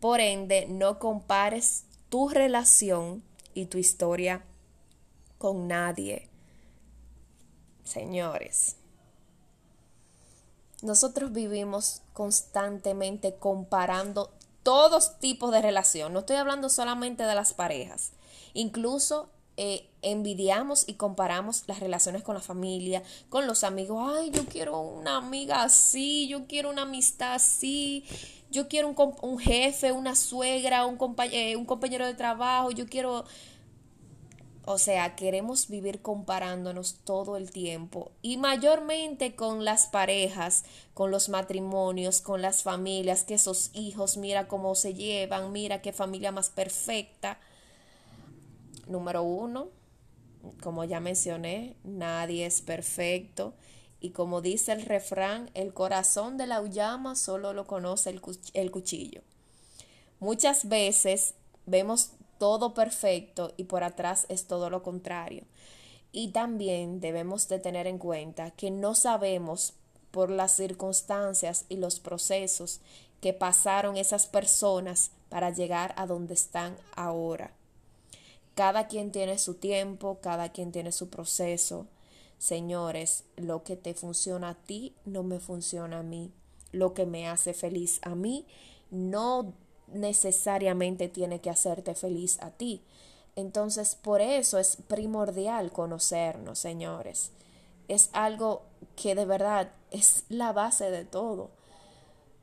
Por 0.00 0.20
ende, 0.20 0.66
no 0.68 0.98
compares 0.98 1.84
tu 2.10 2.28
relación 2.28 3.22
y 3.54 3.66
tu 3.66 3.78
historia 3.78 4.44
con 5.38 5.68
nadie. 5.68 6.28
Señores, 7.84 8.76
nosotros 10.82 11.32
vivimos 11.32 12.02
constantemente 12.12 13.36
comparando 13.36 14.32
todos 14.62 15.18
tipos 15.18 15.52
de 15.52 15.62
relación. 15.62 16.12
No 16.12 16.20
estoy 16.20 16.36
hablando 16.36 16.68
solamente 16.68 17.24
de 17.24 17.34
las 17.34 17.52
parejas. 17.52 18.12
Incluso 18.54 19.30
eh, 19.56 19.88
envidiamos 20.02 20.84
y 20.88 20.94
comparamos 20.94 21.62
las 21.68 21.78
relaciones 21.78 22.22
con 22.22 22.34
la 22.34 22.40
familia, 22.40 23.02
con 23.28 23.46
los 23.46 23.62
amigos. 23.62 24.12
Ay, 24.16 24.30
yo 24.30 24.46
quiero 24.46 24.80
una 24.80 25.16
amiga 25.16 25.62
así, 25.62 26.26
yo 26.26 26.46
quiero 26.46 26.70
una 26.70 26.82
amistad 26.82 27.34
así, 27.34 28.04
yo 28.54 28.68
quiero 28.68 28.88
un, 28.88 29.14
un 29.20 29.38
jefe, 29.38 29.90
una 29.90 30.14
suegra, 30.14 30.86
un, 30.86 30.96
eh, 31.32 31.56
un 31.56 31.66
compañero 31.66 32.06
de 32.06 32.14
trabajo, 32.14 32.70
yo 32.70 32.86
quiero... 32.86 33.24
O 34.66 34.78
sea, 34.78 35.14
queremos 35.14 35.68
vivir 35.68 36.00
comparándonos 36.00 37.00
todo 37.04 37.36
el 37.36 37.50
tiempo 37.50 38.12
y 38.22 38.38
mayormente 38.38 39.34
con 39.34 39.62
las 39.62 39.88
parejas, 39.88 40.64
con 40.94 41.10
los 41.10 41.28
matrimonios, 41.28 42.22
con 42.22 42.40
las 42.40 42.62
familias, 42.62 43.24
que 43.24 43.34
esos 43.34 43.70
hijos, 43.74 44.16
mira 44.16 44.48
cómo 44.48 44.74
se 44.74 44.94
llevan, 44.94 45.52
mira 45.52 45.82
qué 45.82 45.92
familia 45.92 46.32
más 46.32 46.48
perfecta. 46.48 47.38
Número 48.86 49.22
uno, 49.22 49.68
como 50.62 50.84
ya 50.84 50.98
mencioné, 50.98 51.76
nadie 51.84 52.46
es 52.46 52.62
perfecto 52.62 53.52
y 54.04 54.10
como 54.10 54.42
dice 54.42 54.72
el 54.72 54.82
refrán, 54.82 55.50
el 55.54 55.72
corazón 55.72 56.36
de 56.36 56.46
la 56.46 56.62
llama 56.68 57.16
solo 57.16 57.54
lo 57.54 57.66
conoce 57.66 58.10
el, 58.10 58.20
el 58.52 58.70
cuchillo. 58.70 59.22
Muchas 60.20 60.68
veces 60.68 61.32
vemos 61.64 62.10
todo 62.36 62.74
perfecto 62.74 63.54
y 63.56 63.64
por 63.64 63.82
atrás 63.82 64.26
es 64.28 64.46
todo 64.46 64.68
lo 64.68 64.82
contrario. 64.82 65.44
Y 66.12 66.32
también 66.32 67.00
debemos 67.00 67.48
de 67.48 67.58
tener 67.58 67.86
en 67.86 67.96
cuenta 67.96 68.50
que 68.50 68.70
no 68.70 68.94
sabemos 68.94 69.72
por 70.10 70.28
las 70.28 70.54
circunstancias 70.54 71.64
y 71.70 71.78
los 71.78 71.98
procesos 71.98 72.80
que 73.22 73.32
pasaron 73.32 73.96
esas 73.96 74.26
personas 74.26 75.12
para 75.30 75.48
llegar 75.48 75.94
a 75.96 76.06
donde 76.06 76.34
están 76.34 76.76
ahora. 76.94 77.52
Cada 78.54 78.86
quien 78.86 79.12
tiene 79.12 79.38
su 79.38 79.54
tiempo, 79.54 80.18
cada 80.20 80.52
quien 80.52 80.72
tiene 80.72 80.92
su 80.92 81.08
proceso, 81.08 81.86
Señores, 82.44 83.24
lo 83.36 83.64
que 83.64 83.74
te 83.74 83.94
funciona 83.94 84.50
a 84.50 84.54
ti 84.54 84.94
no 85.06 85.22
me 85.22 85.40
funciona 85.40 86.00
a 86.00 86.02
mí. 86.02 86.30
Lo 86.72 86.92
que 86.92 87.06
me 87.06 87.26
hace 87.26 87.54
feliz 87.54 88.00
a 88.02 88.14
mí 88.14 88.44
no 88.90 89.54
necesariamente 89.88 91.08
tiene 91.08 91.40
que 91.40 91.48
hacerte 91.48 91.94
feliz 91.94 92.38
a 92.42 92.50
ti. 92.50 92.82
Entonces, 93.34 93.94
por 93.94 94.20
eso 94.20 94.58
es 94.58 94.76
primordial 94.76 95.72
conocernos, 95.72 96.58
señores. 96.58 97.30
Es 97.88 98.10
algo 98.12 98.60
que 98.94 99.14
de 99.14 99.24
verdad 99.24 99.72
es 99.90 100.24
la 100.28 100.52
base 100.52 100.90
de 100.90 101.06
todo. 101.06 101.48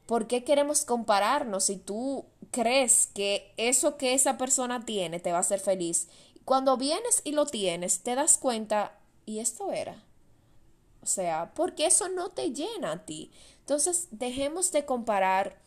¿Por 0.07 0.25
qué 0.25 0.43
queremos 0.43 0.83
compararnos 0.83 1.65
si 1.65 1.77
tú 1.77 2.25
crees 2.49 3.05
que 3.13 3.53
eso 3.55 3.97
que 3.97 4.15
esa 4.15 4.39
persona 4.39 4.83
tiene 4.83 5.19
te 5.19 5.31
va 5.31 5.37
a 5.37 5.41
hacer 5.41 5.59
feliz? 5.59 6.07
Cuando 6.43 6.75
vienes 6.75 7.21
y 7.23 7.33
lo 7.33 7.45
tienes, 7.45 8.01
te 8.01 8.15
das 8.15 8.39
cuenta 8.39 8.97
y 9.25 9.39
esto 9.39 9.71
era. 9.71 10.03
O 11.01 11.05
sea, 11.05 11.51
porque 11.55 11.85
eso 11.85 12.09
no 12.09 12.29
te 12.29 12.51
llena 12.51 12.91
a 12.91 13.05
ti. 13.05 13.31
Entonces, 13.59 14.07
dejemos 14.11 14.71
de 14.71 14.85
comparar 14.85 15.57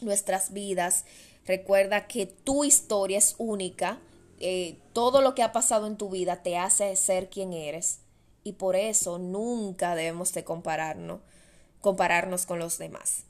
nuestras 0.00 0.52
vidas. 0.52 1.04
Recuerda 1.46 2.06
que 2.06 2.26
tu 2.26 2.64
historia 2.64 3.18
es 3.18 3.34
única. 3.38 3.98
Eh, 4.40 4.78
todo 4.92 5.20
lo 5.20 5.34
que 5.34 5.42
ha 5.42 5.52
pasado 5.52 5.86
en 5.86 5.96
tu 5.96 6.08
vida 6.08 6.42
te 6.42 6.56
hace 6.56 6.94
ser 6.96 7.28
quien 7.28 7.52
eres. 7.52 8.00
Y 8.44 8.54
por 8.54 8.76
eso 8.76 9.18
nunca 9.18 9.94
debemos 9.94 10.32
de 10.32 10.44
compararnos, 10.44 11.20
compararnos 11.80 12.46
con 12.46 12.58
los 12.58 12.78
demás. 12.78 13.24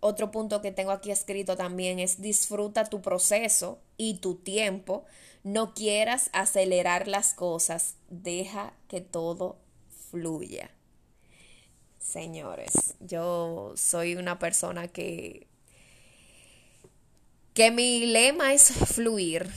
Otro 0.00 0.32
punto 0.32 0.62
que 0.62 0.72
tengo 0.72 0.90
aquí 0.90 1.12
escrito 1.12 1.56
también 1.56 2.00
es 2.00 2.20
disfruta 2.20 2.86
tu 2.86 3.00
proceso 3.02 3.78
y 3.96 4.14
tu 4.14 4.34
tiempo. 4.34 5.04
No 5.44 5.74
quieras 5.74 6.30
acelerar 6.32 7.08
las 7.08 7.34
cosas. 7.34 7.94
Deja 8.10 8.72
que 8.88 9.00
todo 9.00 9.56
fluya. 10.10 10.70
Señores, 11.98 12.94
yo 13.00 13.72
soy 13.76 14.16
una 14.16 14.38
persona 14.38 14.88
que 14.88 15.46
que 17.54 17.70
mi 17.70 18.06
lema 18.06 18.52
es 18.54 18.72
fluir. 18.72 19.50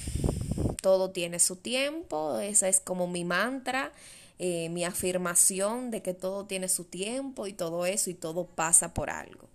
Todo 0.81 1.11
tiene 1.11 1.39
su 1.39 1.55
tiempo, 1.55 2.39
esa 2.39 2.67
es 2.67 2.79
como 2.79 3.07
mi 3.07 3.23
mantra, 3.23 3.91
eh, 4.37 4.69
mi 4.69 4.83
afirmación 4.83 5.91
de 5.91 6.01
que 6.01 6.13
todo 6.13 6.45
tiene 6.45 6.69
su 6.69 6.83
tiempo 6.83 7.47
y 7.47 7.53
todo 7.53 7.85
eso 7.85 8.09
y 8.09 8.13
todo 8.13 8.45
pasa 8.45 8.93
por 8.93 9.09
algo. 9.09 9.47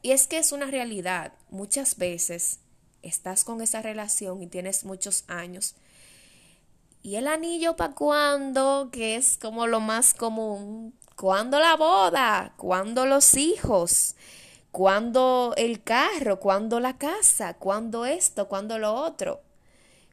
Y 0.00 0.12
es 0.12 0.26
que 0.26 0.38
es 0.38 0.52
una 0.52 0.66
realidad. 0.66 1.32
Muchas 1.50 1.96
veces 1.96 2.60
estás 3.04 3.44
con 3.44 3.60
esa 3.60 3.82
relación 3.82 4.42
y 4.42 4.46
tienes 4.46 4.84
muchos 4.84 5.24
años. 5.28 5.74
¿Y 7.02 7.16
el 7.16 7.28
anillo 7.28 7.76
para 7.76 7.94
cuándo? 7.94 8.88
Que 8.90 9.16
es 9.16 9.36
como 9.36 9.66
lo 9.66 9.80
más 9.80 10.14
común. 10.14 10.94
¿Cuándo 11.16 11.60
la 11.60 11.76
boda? 11.76 12.54
¿Cuándo 12.56 13.06
los 13.06 13.34
hijos? 13.34 14.16
¿Cuándo 14.72 15.54
el 15.56 15.82
carro? 15.82 16.40
¿Cuándo 16.40 16.80
la 16.80 16.96
casa? 16.96 17.54
¿Cuándo 17.54 18.06
esto? 18.06 18.48
¿Cuándo 18.48 18.78
lo 18.78 18.94
otro? 18.94 19.42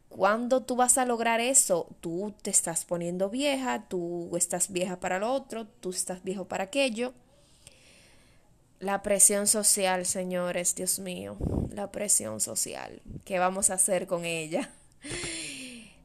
¿Cuándo 0.10 0.62
tú 0.62 0.76
vas 0.76 0.98
a 0.98 1.06
lograr 1.06 1.40
eso? 1.40 1.88
Tú 2.02 2.34
te 2.42 2.50
estás 2.52 2.84
poniendo 2.84 3.30
vieja, 3.30 3.88
tú 3.88 4.30
estás 4.36 4.70
vieja 4.70 5.00
para 5.00 5.20
lo 5.20 5.32
otro, 5.32 5.66
tú 5.80 5.92
estás 5.92 6.22
viejo 6.24 6.46
para 6.46 6.66
aquello. 6.66 7.14
La 8.82 9.04
presión 9.04 9.46
social, 9.46 10.08
señores, 10.08 10.74
Dios 10.74 10.98
mío, 10.98 11.38
la 11.70 11.92
presión 11.92 12.42
social. 12.42 13.00
¿Qué 13.26 13.38
vamos 13.38 13.70
a 13.70 13.76
hacer 13.76 14.08
con 14.08 14.26
ella? 14.26 14.72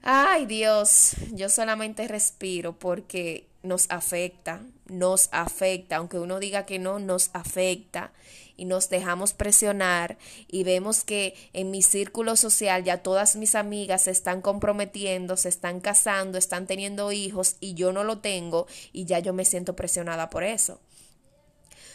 Ay, 0.02 0.44
Dios, 0.44 1.12
yo 1.32 1.48
solamente 1.48 2.06
respiro 2.06 2.78
porque 2.78 3.46
nos 3.62 3.90
afecta, 3.90 4.60
nos 4.90 5.30
afecta, 5.32 5.96
aunque 5.96 6.18
uno 6.18 6.38
diga 6.38 6.66
que 6.66 6.78
no, 6.78 6.98
nos 6.98 7.30
afecta 7.32 8.12
y 8.58 8.66
nos 8.66 8.90
dejamos 8.90 9.32
presionar 9.32 10.18
y 10.46 10.62
vemos 10.62 11.02
que 11.02 11.34
en 11.54 11.70
mi 11.70 11.80
círculo 11.80 12.36
social 12.36 12.84
ya 12.84 12.98
todas 12.98 13.36
mis 13.36 13.54
amigas 13.54 14.02
se 14.02 14.10
están 14.10 14.42
comprometiendo, 14.42 15.38
se 15.38 15.48
están 15.48 15.80
casando, 15.80 16.36
están 16.36 16.66
teniendo 16.66 17.10
hijos 17.10 17.56
y 17.58 17.72
yo 17.72 17.94
no 17.94 18.04
lo 18.04 18.18
tengo 18.18 18.66
y 18.92 19.06
ya 19.06 19.18
yo 19.18 19.32
me 19.32 19.46
siento 19.46 19.74
presionada 19.74 20.28
por 20.28 20.44
eso. 20.44 20.74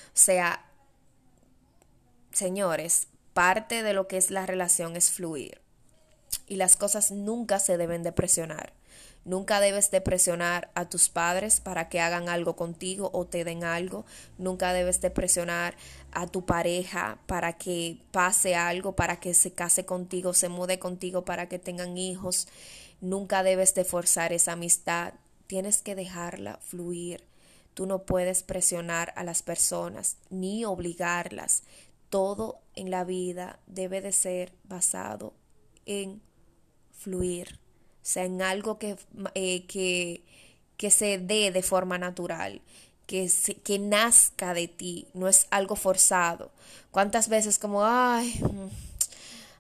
O 0.08 0.18
sea, 0.18 0.66
señores, 2.42 3.08
parte 3.36 3.84
de 3.84 3.94
lo 3.94 4.08
que 4.08 4.18
es 4.18 4.32
la 4.32 4.48
relación 4.48 4.96
es 4.96 5.12
fluir. 5.12 5.62
Y 6.48 6.56
las 6.56 6.76
cosas 6.76 7.12
nunca 7.12 7.60
se 7.60 7.78
deben 7.78 8.02
de 8.02 8.12
presionar. 8.12 8.74
Nunca 9.26 9.60
debes 9.60 9.92
de 9.92 10.02
presionar 10.02 10.72
a 10.74 10.90
tus 10.90 11.10
padres 11.10 11.60
para 11.60 11.88
que 11.88 12.00
hagan 12.00 12.30
algo 12.30 12.56
contigo 12.56 13.12
o 13.14 13.28
te 13.28 13.44
den 13.44 13.64
algo. 13.64 14.06
Nunca 14.40 14.74
debes 14.74 15.02
de 15.02 15.12
presionar 15.12 15.76
a 16.12 16.26
tu 16.26 16.44
pareja 16.44 17.20
para 17.28 17.60
que 17.60 18.02
pase 18.10 18.56
algo, 18.56 18.96
para 18.96 19.20
que 19.20 19.36
se 19.36 19.54
case 19.54 19.86
contigo, 19.86 20.34
se 20.34 20.50
mude 20.50 20.80
contigo, 20.80 21.24
para 21.24 21.48
que 21.48 21.60
tengan 21.60 21.96
hijos. 21.96 22.48
Nunca 23.02 23.44
debes 23.44 23.76
de 23.76 23.86
forzar 23.86 24.34
esa 24.34 24.54
amistad. 24.54 25.14
Tienes 25.46 25.84
que 25.84 25.94
dejarla 25.94 26.58
fluir. 26.58 27.24
Tú 27.76 27.86
no 27.86 28.04
puedes 28.04 28.42
presionar 28.42 29.14
a 29.16 29.24
las 29.24 29.44
personas 29.44 30.18
ni 30.32 30.66
obligarlas 30.66 31.62
todo 32.12 32.60
en 32.76 32.92
la 32.92 33.04
vida 33.06 33.60
debe 33.66 34.02
de 34.02 34.12
ser 34.12 34.54
basado 34.66 35.34
en 35.88 36.22
fluir, 36.92 37.60
o 38.04 38.06
sea, 38.06 38.26
en 38.26 38.42
algo 38.42 38.78
que, 38.78 38.98
eh, 39.34 39.66
que, 39.66 40.24
que 40.78 40.92
se 40.92 41.18
dé 41.18 41.52
de 41.52 41.64
forma 41.64 41.98
natural, 41.98 42.62
que, 43.08 43.32
que 43.64 43.80
nazca 43.80 44.54
de 44.54 44.68
ti, 44.68 45.08
no 45.14 45.28
es 45.28 45.48
algo 45.50 45.76
forzado. 45.76 46.52
¿Cuántas 46.92 47.30
veces 47.30 47.58
como, 47.58 47.86
ay, 47.86 48.40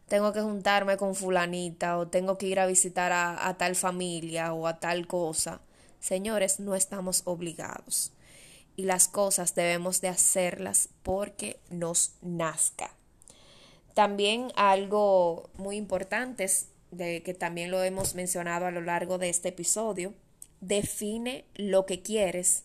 tengo 0.07 0.33
que 0.33 0.41
juntarme 0.41 0.97
con 0.97 1.15
fulanita 1.15 1.97
o 1.97 2.07
tengo 2.07 2.37
que 2.37 2.47
ir 2.47 2.59
a 2.59 2.67
visitar 2.67 3.13
a 3.13 3.55
tal 3.57 3.75
familia 3.75 4.53
o 4.53 4.67
a 4.67 4.77
tal 4.79 5.07
cosa. 5.07 5.61
Señores, 6.01 6.59
no 6.59 6.75
estamos 6.75 7.21
obligados 7.23 8.11
y 8.75 8.83
las 8.83 9.07
cosas 9.07 9.55
debemos 9.55 10.01
de 10.01 10.07
hacerlas 10.07 10.89
porque 11.03 11.59
nos 11.69 12.13
nazca. 12.21 12.95
También 13.93 14.51
algo 14.55 15.49
muy 15.55 15.75
importante 15.75 16.49
de 16.91 17.23
que 17.23 17.33
también 17.33 17.71
lo 17.71 17.83
hemos 17.83 18.15
mencionado 18.15 18.65
a 18.65 18.71
lo 18.71 18.81
largo 18.81 19.17
de 19.17 19.29
este 19.29 19.49
episodio, 19.49 20.13
define 20.59 21.45
lo 21.55 21.85
que 21.85 22.01
quieres. 22.01 22.63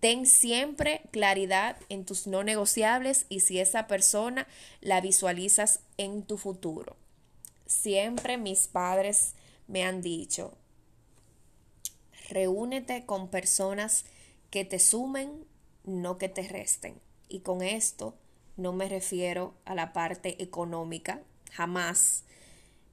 Ten 0.00 0.24
siempre 0.26 1.02
claridad 1.10 1.76
en 1.88 2.04
tus 2.04 2.26
no 2.26 2.42
negociables 2.42 3.26
y 3.28 3.40
si 3.40 3.60
esa 3.60 3.86
persona 3.86 4.48
la 4.80 5.00
visualizas 5.00 5.80
en 5.98 6.22
tu 6.22 6.38
futuro. 6.38 6.96
Siempre 7.66 8.38
mis 8.38 8.66
padres 8.66 9.34
me 9.68 9.84
han 9.84 10.00
dicho, 10.00 10.56
reúnete 12.30 13.04
con 13.04 13.28
personas 13.28 14.04
que 14.50 14.64
te 14.64 14.78
sumen, 14.78 15.46
no 15.84 16.18
que 16.18 16.28
te 16.28 16.42
resten. 16.42 17.00
Y 17.28 17.40
con 17.40 17.62
esto 17.62 18.14
no 18.56 18.72
me 18.72 18.88
refiero 18.88 19.54
a 19.64 19.74
la 19.74 19.92
parte 19.92 20.42
económica, 20.42 21.22
jamás. 21.52 22.24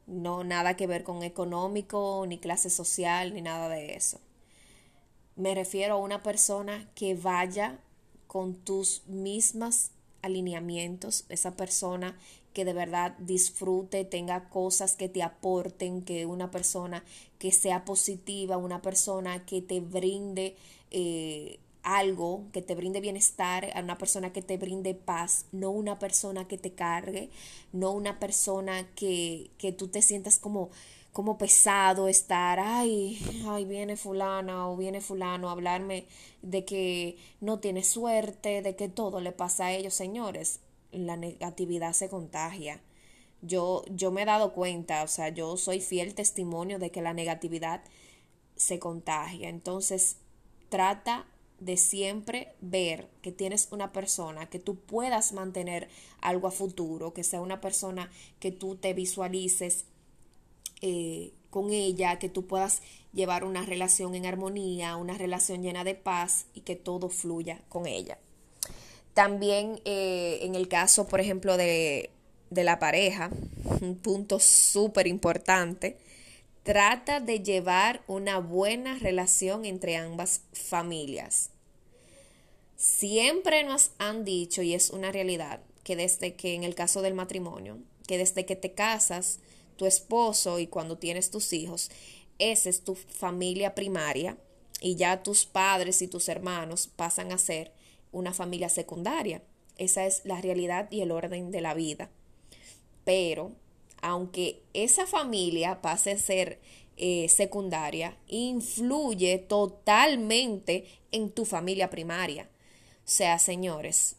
No 0.06 0.44
nada 0.44 0.78
que 0.78 0.88
ver 0.88 1.04
con 1.04 1.24
económico, 1.24 2.24
ni 2.28 2.38
clase 2.38 2.70
social, 2.70 3.34
ni 3.34 3.42
nada 3.42 3.68
de 3.68 3.96
eso. 3.96 4.22
Me 5.36 5.54
refiero 5.54 5.96
a 5.96 5.98
una 5.98 6.24
persona 6.24 6.90
que 6.96 7.16
vaya 7.16 7.80
con 8.28 8.56
tus 8.56 9.06
mismas 9.08 9.92
alineamientos, 10.22 11.26
esa 11.30 11.56
persona 11.56 12.18
que 12.54 12.66
de 12.66 12.74
verdad 12.74 13.16
disfrute, 13.20 14.04
tenga 14.04 14.50
cosas 14.50 14.96
que 14.96 15.10
te 15.10 15.22
aporten, 15.22 16.02
que 16.02 16.26
una 16.26 16.50
persona 16.50 17.04
que 17.38 17.52
sea 17.52 17.86
positiva, 17.86 18.58
una 18.58 18.82
persona 18.82 19.46
que 19.46 19.62
te 19.62 19.80
brinde 19.80 20.56
eh, 20.92 21.60
algo 21.84 22.44
que 22.52 22.62
te 22.62 22.76
brinde 22.76 23.00
bienestar, 23.00 23.72
a 23.74 23.80
una 23.82 23.98
persona 23.98 24.34
que 24.34 24.42
te 24.42 24.58
brinde 24.58 24.94
paz, 24.94 25.46
no 25.54 25.72
una 25.72 26.00
persona 26.00 26.48
que 26.48 26.58
te 26.58 26.74
cargue, 26.74 27.30
no 27.72 27.92
una 27.92 28.20
persona 28.20 28.88
que, 28.96 29.52
que 29.58 29.72
tú 29.72 29.88
te 29.88 30.02
sientas 30.02 30.38
como, 30.38 30.70
como 31.14 31.38
pesado 31.38 32.10
estar, 32.10 32.60
ay, 32.60 33.18
ay, 33.48 33.64
viene 33.66 33.96
fulana 33.96 34.70
o 34.70 34.76
viene 34.76 35.00
fulano 35.00 35.48
a 35.48 35.54
hablarme 35.54 36.06
de 36.42 36.66
que 36.66 37.18
no 37.40 37.60
tiene 37.60 37.84
suerte, 37.84 38.62
de 38.62 38.76
que 38.76 38.90
todo 38.90 39.22
le 39.22 39.32
pasa 39.32 39.68
a 39.68 39.72
ellos, 39.72 39.94
señores, 39.94 40.60
la 40.92 41.16
negatividad 41.16 41.94
se 41.94 42.10
contagia. 42.10 42.82
Yo, 43.42 43.84
yo 43.90 44.12
me 44.12 44.24
he 44.24 44.26
dado 44.26 44.54
cuenta, 44.54 45.04
o 45.04 45.08
sea, 45.08 45.30
yo 45.30 45.58
soy 45.58 45.80
fiel 45.80 46.16
testimonio 46.16 46.80
de 46.80 46.92
que 46.92 47.02
la 47.02 47.14
negatividad 47.14 47.82
se 48.56 48.80
contagia. 48.80 49.50
Entonces, 49.50 50.18
trata 50.70 51.26
de 51.60 51.78
siempre 51.78 52.54
ver 52.62 53.10
que 53.22 53.32
tienes 53.32 53.70
una 53.72 53.92
persona 53.92 54.48
que 54.48 54.60
tú 54.60 54.76
puedas 54.76 55.34
mantener 55.34 55.90
algo 56.22 56.48
a 56.48 56.52
futuro, 56.52 57.14
que 57.14 57.24
sea 57.24 57.42
una 57.42 57.62
persona 57.62 58.12
que 58.40 58.52
tú 58.52 58.76
te 58.76 58.94
visualices 58.94 59.86
eh, 60.82 61.34
con 61.50 61.72
ella, 61.72 62.20
que 62.20 62.30
tú 62.30 62.46
puedas 62.46 62.82
llevar 63.14 63.44
una 63.44 63.66
relación 63.66 64.14
en 64.14 64.28
armonía, 64.28 64.96
una 64.98 65.18
relación 65.18 65.64
llena 65.64 65.84
de 65.84 65.96
paz 65.96 66.46
y 66.54 66.62
que 66.62 66.76
todo 66.76 67.10
fluya 67.10 67.62
con 67.70 67.88
ella. 67.88 68.20
También 69.16 69.82
eh, 69.86 70.40
en 70.44 70.54
el 70.54 70.68
caso, 70.68 71.08
por 71.08 71.20
ejemplo, 71.20 71.58
de, 71.58 72.12
de 72.52 72.64
la 72.64 72.78
pareja, 72.78 73.32
un 73.82 73.96
punto 73.96 74.40
súper 74.40 75.08
importante, 75.08 75.98
Trata 76.68 77.22
de 77.22 77.40
llevar 77.40 78.04
una 78.08 78.40
buena 78.40 79.00
relación 79.00 79.64
entre 79.64 79.96
ambas 79.96 80.42
familias. 80.52 81.52
Siempre 82.76 83.64
nos 83.64 83.92
han 84.00 84.26
dicho, 84.26 84.62
y 84.62 84.74
es 84.74 84.90
una 84.90 85.14
realidad, 85.14 85.62
que 85.86 85.96
desde 85.96 86.36
que 86.36 86.56
en 86.56 86.66
el 86.66 86.76
caso 86.76 87.02
del 87.02 87.14
matrimonio, 87.14 87.78
que 88.06 88.18
desde 88.18 88.46
que 88.46 88.58
te 88.58 88.74
casas, 88.74 89.40
tu 89.78 89.86
esposo 89.86 90.60
y 90.60 90.68
cuando 90.68 90.98
tienes 90.98 91.32
tus 91.32 91.54
hijos, 91.54 91.90
esa 92.38 92.68
es 92.68 92.84
tu 92.84 92.96
familia 92.96 93.74
primaria 93.74 94.36
y 94.82 94.96
ya 94.96 95.24
tus 95.24 95.46
padres 95.46 96.02
y 96.02 96.10
tus 96.10 96.28
hermanos 96.28 96.90
pasan 96.94 97.32
a 97.32 97.38
ser 97.38 97.72
una 98.12 98.34
familia 98.34 98.68
secundaria. 98.68 99.42
Esa 99.78 100.06
es 100.06 100.26
la 100.26 100.42
realidad 100.42 100.92
y 100.92 101.00
el 101.00 101.12
orden 101.12 101.50
de 101.50 101.62
la 101.62 101.74
vida. 101.74 102.10
Pero 103.06 103.54
aunque 104.02 104.62
esa 104.74 105.06
familia 105.08 105.82
pase 105.82 106.12
a 106.12 106.18
ser 106.18 106.60
eh, 106.98 107.30
secundaria, 107.30 108.18
influye 108.28 109.38
totalmente 109.38 110.86
en 111.12 111.30
tu 111.30 111.46
familia 111.46 111.90
primaria. 111.90 112.50
O 113.00 113.10
sea, 113.10 113.40
señores, 113.40 114.16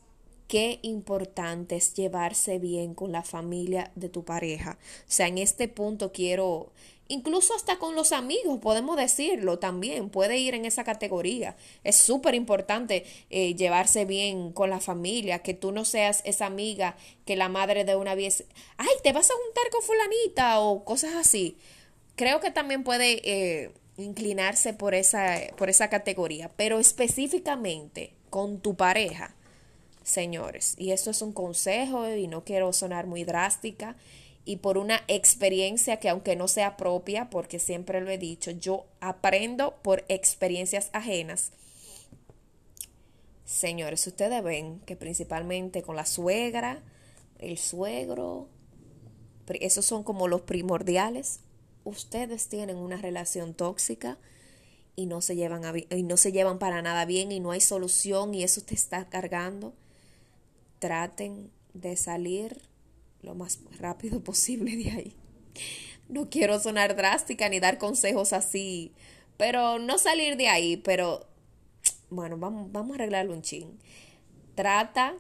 qué 0.46 0.78
importante 0.82 1.76
es 1.76 1.94
llevarse 1.94 2.58
bien 2.58 2.94
con 2.94 3.12
la 3.12 3.22
familia 3.22 3.92
de 3.94 4.08
tu 4.08 4.24
pareja. 4.24 4.78
O 4.80 5.10
sea, 5.10 5.28
en 5.28 5.38
este 5.38 5.68
punto 5.68 6.12
quiero 6.12 6.72
incluso 7.08 7.54
hasta 7.54 7.78
con 7.78 7.94
los 7.94 8.12
amigos, 8.12 8.60
podemos 8.60 8.96
decirlo 8.96 9.58
también, 9.58 10.10
puede 10.10 10.36
ir 10.38 10.54
en 10.54 10.64
esa 10.64 10.84
categoría. 10.84 11.56
Es 11.82 11.96
súper 11.96 12.34
importante 12.34 13.04
eh, 13.30 13.54
llevarse 13.54 14.04
bien 14.04 14.52
con 14.52 14.70
la 14.70 14.80
familia, 14.80 15.40
que 15.40 15.54
tú 15.54 15.72
no 15.72 15.84
seas 15.84 16.20
esa 16.24 16.46
amiga 16.46 16.96
que 17.24 17.36
la 17.36 17.48
madre 17.48 17.84
de 17.84 17.96
una 17.96 18.14
vez, 18.14 18.44
ay, 18.76 18.88
te 19.02 19.12
vas 19.12 19.30
a 19.30 19.34
juntar 19.44 19.70
con 19.70 19.82
fulanita 19.82 20.60
o 20.60 20.84
cosas 20.84 21.14
así. 21.14 21.56
Creo 22.14 22.40
que 22.40 22.50
también 22.50 22.84
puede 22.84 23.20
eh, 23.24 23.70
inclinarse 23.96 24.74
por 24.74 24.94
esa, 24.94 25.38
por 25.56 25.70
esa 25.70 25.88
categoría, 25.88 26.50
pero 26.56 26.78
específicamente 26.78 28.12
con 28.28 28.60
tu 28.60 28.76
pareja, 28.76 29.34
señores. 30.02 30.74
Y 30.78 30.92
esto 30.92 31.10
es 31.10 31.22
un 31.22 31.32
consejo 31.32 32.08
y 32.08 32.26
no 32.26 32.44
quiero 32.44 32.72
sonar 32.72 33.06
muy 33.06 33.24
drástica 33.24 33.96
y 34.48 34.56
por 34.56 34.78
una 34.78 35.02
experiencia 35.08 36.00
que 36.00 36.08
aunque 36.08 36.34
no 36.34 36.48
sea 36.48 36.78
propia, 36.78 37.28
porque 37.28 37.58
siempre 37.58 38.00
lo 38.00 38.08
he 38.08 38.16
dicho, 38.16 38.50
yo 38.50 38.87
aprendo 38.98 39.76
por 39.82 40.06
experiencias 40.08 40.88
ajenas. 40.94 41.52
Señores, 43.44 44.06
ustedes 44.06 44.42
ven 44.42 44.80
que 44.87 44.96
principalmente 44.96 45.82
con 45.82 45.96
la 45.96 46.06
suegra, 46.06 46.80
el 47.38 47.58
suegro, 47.58 48.48
esos 49.61 49.84
son 49.84 50.02
como 50.02 50.28
los 50.28 50.40
primordiales. 50.40 51.40
Ustedes 51.84 52.48
tienen 52.48 52.78
una 52.78 52.96
relación 52.96 53.52
tóxica 53.52 54.16
y 54.96 55.04
no 55.04 55.20
se 55.20 55.37
llevan 55.37 55.61
y 55.90 56.02
no 56.04 56.16
se 56.16 56.32
llevan 56.32 56.58
para 56.58 56.80
nada 56.80 57.04
bien 57.04 57.32
y 57.32 57.40
no 57.40 57.50
hay 57.50 57.61
solución 57.61 58.34
y 58.34 58.44
eso 58.44 58.62
te 58.62 58.74
está 58.74 59.11
cargando. 59.11 59.74
Traten 60.78 61.50
de 61.74 61.96
salir 61.98 62.67
lo 63.22 63.35
más 63.35 63.61
rápido 63.78 64.20
posible 64.24 64.76
de 64.76 64.90
ahí. 64.90 65.16
No 66.09 66.31
quiero 66.31 66.59
sonar 66.59 66.96
drástica 66.96 67.48
ni 67.48 67.61
dar 67.61 67.78
consejos 67.78 68.33
así, 68.33 68.92
pero 69.37 69.78
no 69.78 69.98
salir 69.98 70.37
de 70.37 70.48
ahí, 70.48 70.76
pero 70.78 71.26
bueno, 72.11 72.38
vamos, 72.38 72.72
vamos 72.72 72.92
a 72.92 72.94
arreglarlo 72.94 73.35
un 73.35 73.42
chin. 73.42 73.78
Trata 74.54 75.14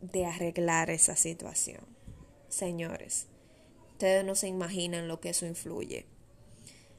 de 0.00 0.26
arreglar 0.26 0.90
esa 0.90 1.16
situación. 1.16 1.80
Señores, 2.48 3.26
ustedes 3.90 4.24
no 4.24 4.34
se 4.34 4.48
imaginan 4.48 5.08
lo 5.08 5.20
que 5.20 5.30
eso 5.30 5.46
influye. 5.46 6.06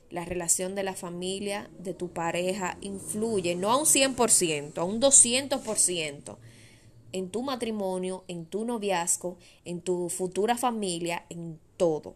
La 0.09 0.25
relación 0.25 0.75
de 0.75 0.83
la 0.83 0.93
familia, 0.93 1.69
de 1.79 1.93
tu 1.93 2.13
pareja, 2.13 2.77
influye 2.81 3.55
no 3.55 3.71
a 3.71 3.77
un 3.77 3.85
100%, 3.85 4.77
a 4.77 4.83
un 4.83 5.01
200% 5.01 6.37
en 7.13 7.29
tu 7.29 7.41
matrimonio, 7.41 8.25
en 8.27 8.45
tu 8.45 8.65
noviazgo, 8.65 9.37
en 9.63 9.81
tu 9.81 10.09
futura 10.09 10.57
familia, 10.57 11.25
en 11.29 11.59
todo. 11.77 12.15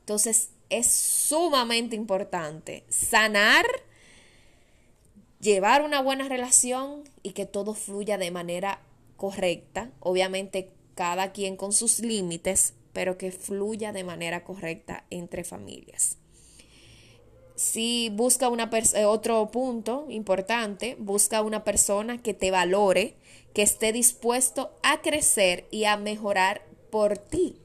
Entonces 0.00 0.50
es 0.70 0.90
sumamente 0.90 1.94
importante 1.94 2.84
sanar, 2.88 3.66
llevar 5.40 5.82
una 5.82 6.02
buena 6.02 6.28
relación 6.28 7.04
y 7.22 7.32
que 7.32 7.46
todo 7.46 7.74
fluya 7.74 8.18
de 8.18 8.30
manera 8.30 8.80
correcta. 9.16 9.90
Obviamente 10.00 10.72
cada 10.94 11.32
quien 11.32 11.56
con 11.56 11.72
sus 11.72 12.00
límites, 12.00 12.74
pero 12.92 13.18
que 13.18 13.30
fluya 13.32 13.92
de 13.92 14.04
manera 14.04 14.44
correcta 14.44 15.04
entre 15.10 15.44
familias. 15.44 16.16
Si 17.54 18.10
busca 18.14 18.48
una 18.48 18.70
eh, 18.94 19.04
otro 19.04 19.50
punto 19.50 20.06
importante, 20.08 20.96
busca 20.98 21.42
una 21.42 21.62
persona 21.62 22.22
que 22.22 22.32
te 22.32 22.50
valore, 22.50 23.16
que 23.52 23.62
esté 23.62 23.92
dispuesto 23.92 24.70
a 24.82 25.02
crecer 25.02 25.66
y 25.70 25.84
a 25.84 25.96
mejorar 25.96 26.62
por 26.90 27.18
ti. 27.18 27.56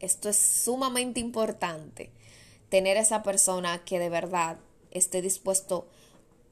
Esto 0.00 0.28
es 0.28 0.36
sumamente 0.36 1.20
importante, 1.20 2.10
tener 2.68 2.96
esa 2.96 3.22
persona 3.22 3.84
que 3.84 3.98
de 3.98 4.08
verdad 4.08 4.58
esté 4.90 5.22
dispuesto 5.22 5.86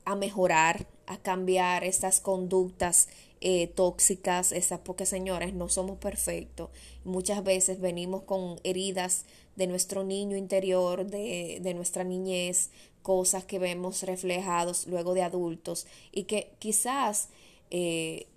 a 0.04 0.16
mejorar, 0.16 0.86
a 1.06 1.18
cambiar 1.18 1.84
esas 1.84 2.20
conductas 2.20 3.08
eh, 3.40 3.66
tóxicas, 3.68 4.52
esas, 4.52 4.80
porque 4.80 5.06
señores, 5.06 5.52
no 5.52 5.68
somos 5.68 5.98
perfectos. 5.98 6.70
Muchas 7.04 7.44
veces 7.44 7.80
venimos 7.80 8.22
con 8.22 8.58
heridas 8.64 9.26
de 9.56 9.66
nuestro 9.66 10.04
niño 10.04 10.36
interior, 10.36 11.06
de, 11.06 11.58
de 11.60 11.74
nuestra 11.74 12.04
niñez, 12.04 12.70
cosas 13.02 13.44
que 13.44 13.58
vemos 13.58 14.02
reflejados 14.02 14.86
luego 14.86 15.12
de 15.12 15.22
adultos 15.22 15.86
y 16.10 16.24
que 16.24 16.52
quizás 16.58 17.28
eh, 17.76 18.28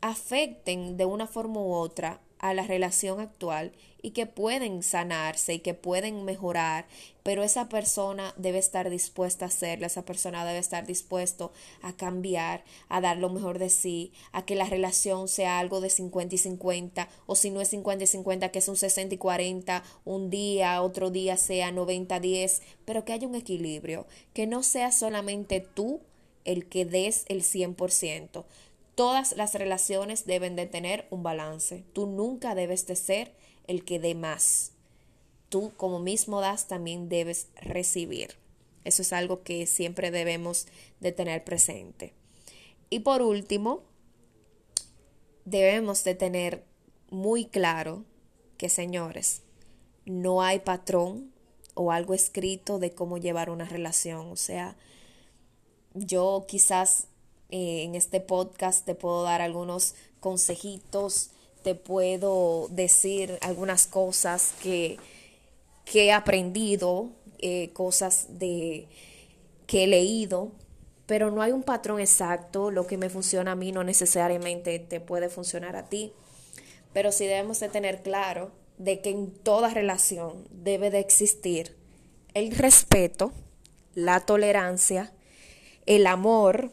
afecten 0.00 0.96
de 0.96 1.04
una 1.04 1.26
forma 1.26 1.60
u 1.60 1.74
otra 1.74 2.22
a 2.38 2.54
la 2.54 2.62
relación 2.62 3.20
actual 3.20 3.72
y 4.00 4.12
que 4.12 4.24
pueden 4.24 4.82
sanarse 4.82 5.52
y 5.52 5.58
que 5.58 5.74
pueden 5.74 6.24
mejorar, 6.24 6.86
pero 7.22 7.42
esa 7.42 7.68
persona 7.68 8.32
debe 8.38 8.56
estar 8.56 8.88
dispuesta 8.88 9.44
a 9.44 9.48
hacerlo, 9.48 9.86
esa 9.86 10.06
persona 10.06 10.46
debe 10.46 10.56
estar 10.56 10.86
dispuesto 10.86 11.52
a 11.82 11.92
cambiar, 11.92 12.64
a 12.88 13.02
dar 13.02 13.18
lo 13.18 13.28
mejor 13.28 13.58
de 13.58 13.68
sí, 13.68 14.14
a 14.32 14.46
que 14.46 14.54
la 14.54 14.64
relación 14.64 15.28
sea 15.28 15.58
algo 15.58 15.82
de 15.82 15.90
50 15.90 16.34
y 16.34 16.38
50, 16.38 17.10
o 17.26 17.36
si 17.36 17.50
no 17.50 17.60
es 17.60 17.68
50 17.68 18.04
y 18.04 18.06
50, 18.06 18.48
que 18.50 18.60
es 18.60 18.68
un 18.68 18.76
60 18.76 19.16
y 19.16 19.18
40, 19.18 19.84
un 20.06 20.30
día, 20.30 20.80
otro 20.80 21.10
día 21.10 21.36
sea 21.36 21.72
90 21.72 22.20
10, 22.20 22.62
pero 22.86 23.04
que 23.04 23.12
haya 23.12 23.28
un 23.28 23.34
equilibrio, 23.34 24.06
que 24.32 24.46
no 24.46 24.62
sea 24.62 24.92
solamente 24.92 25.60
tú 25.60 26.00
el 26.44 26.68
que 26.68 26.84
des 26.84 27.24
el 27.28 27.42
100%. 27.42 28.44
Todas 28.94 29.36
las 29.36 29.54
relaciones 29.54 30.26
deben 30.26 30.56
de 30.56 30.66
tener 30.66 31.06
un 31.10 31.22
balance. 31.22 31.84
Tú 31.92 32.06
nunca 32.06 32.54
debes 32.54 32.86
de 32.86 32.96
ser 32.96 33.32
el 33.66 33.84
que 33.84 33.98
dé 33.98 34.14
más. 34.14 34.72
Tú 35.48 35.72
como 35.76 36.00
mismo 36.00 36.40
das 36.40 36.68
también 36.68 37.08
debes 37.08 37.48
recibir. 37.60 38.36
Eso 38.84 39.02
es 39.02 39.12
algo 39.12 39.42
que 39.42 39.66
siempre 39.66 40.10
debemos 40.10 40.66
de 41.00 41.12
tener 41.12 41.44
presente. 41.44 42.12
Y 42.88 43.00
por 43.00 43.22
último, 43.22 43.82
debemos 45.44 46.04
de 46.04 46.14
tener 46.14 46.64
muy 47.10 47.44
claro 47.44 48.04
que, 48.56 48.68
señores, 48.68 49.42
no 50.04 50.42
hay 50.42 50.60
patrón 50.60 51.32
o 51.74 51.92
algo 51.92 52.14
escrito 52.14 52.78
de 52.78 52.92
cómo 52.92 53.18
llevar 53.18 53.50
una 53.50 53.64
relación. 53.64 54.30
O 54.30 54.36
sea, 54.36 54.76
yo 55.94 56.44
quizás 56.48 57.06
eh, 57.50 57.82
en 57.84 57.94
este 57.94 58.20
podcast 58.20 58.84
te 58.84 58.94
puedo 58.94 59.22
dar 59.22 59.40
algunos 59.40 59.94
consejitos, 60.20 61.30
te 61.62 61.74
puedo 61.74 62.68
decir 62.70 63.38
algunas 63.42 63.86
cosas 63.86 64.54
que, 64.62 64.98
que 65.84 66.06
he 66.06 66.12
aprendido, 66.12 67.10
eh, 67.38 67.70
cosas 67.72 68.38
de 68.38 68.86
que 69.66 69.84
he 69.84 69.86
leído, 69.86 70.52
pero 71.06 71.30
no 71.30 71.42
hay 71.42 71.52
un 71.52 71.62
patrón 71.62 72.00
exacto. 72.00 72.70
Lo 72.70 72.86
que 72.86 72.96
me 72.96 73.10
funciona 73.10 73.52
a 73.52 73.56
mí 73.56 73.72
no 73.72 73.82
necesariamente 73.82 74.78
te 74.78 75.00
puede 75.00 75.28
funcionar 75.28 75.74
a 75.74 75.88
ti. 75.88 76.12
Pero 76.92 77.12
sí 77.12 77.26
debemos 77.26 77.60
de 77.60 77.68
tener 77.68 78.02
claro 78.02 78.52
de 78.78 79.00
que 79.00 79.10
en 79.10 79.30
toda 79.30 79.70
relación 79.70 80.46
debe 80.50 80.90
de 80.90 81.00
existir 81.00 81.76
el 82.34 82.56
respeto, 82.56 83.32
la 83.94 84.20
tolerancia, 84.20 85.12
el 85.86 86.06
amor, 86.06 86.70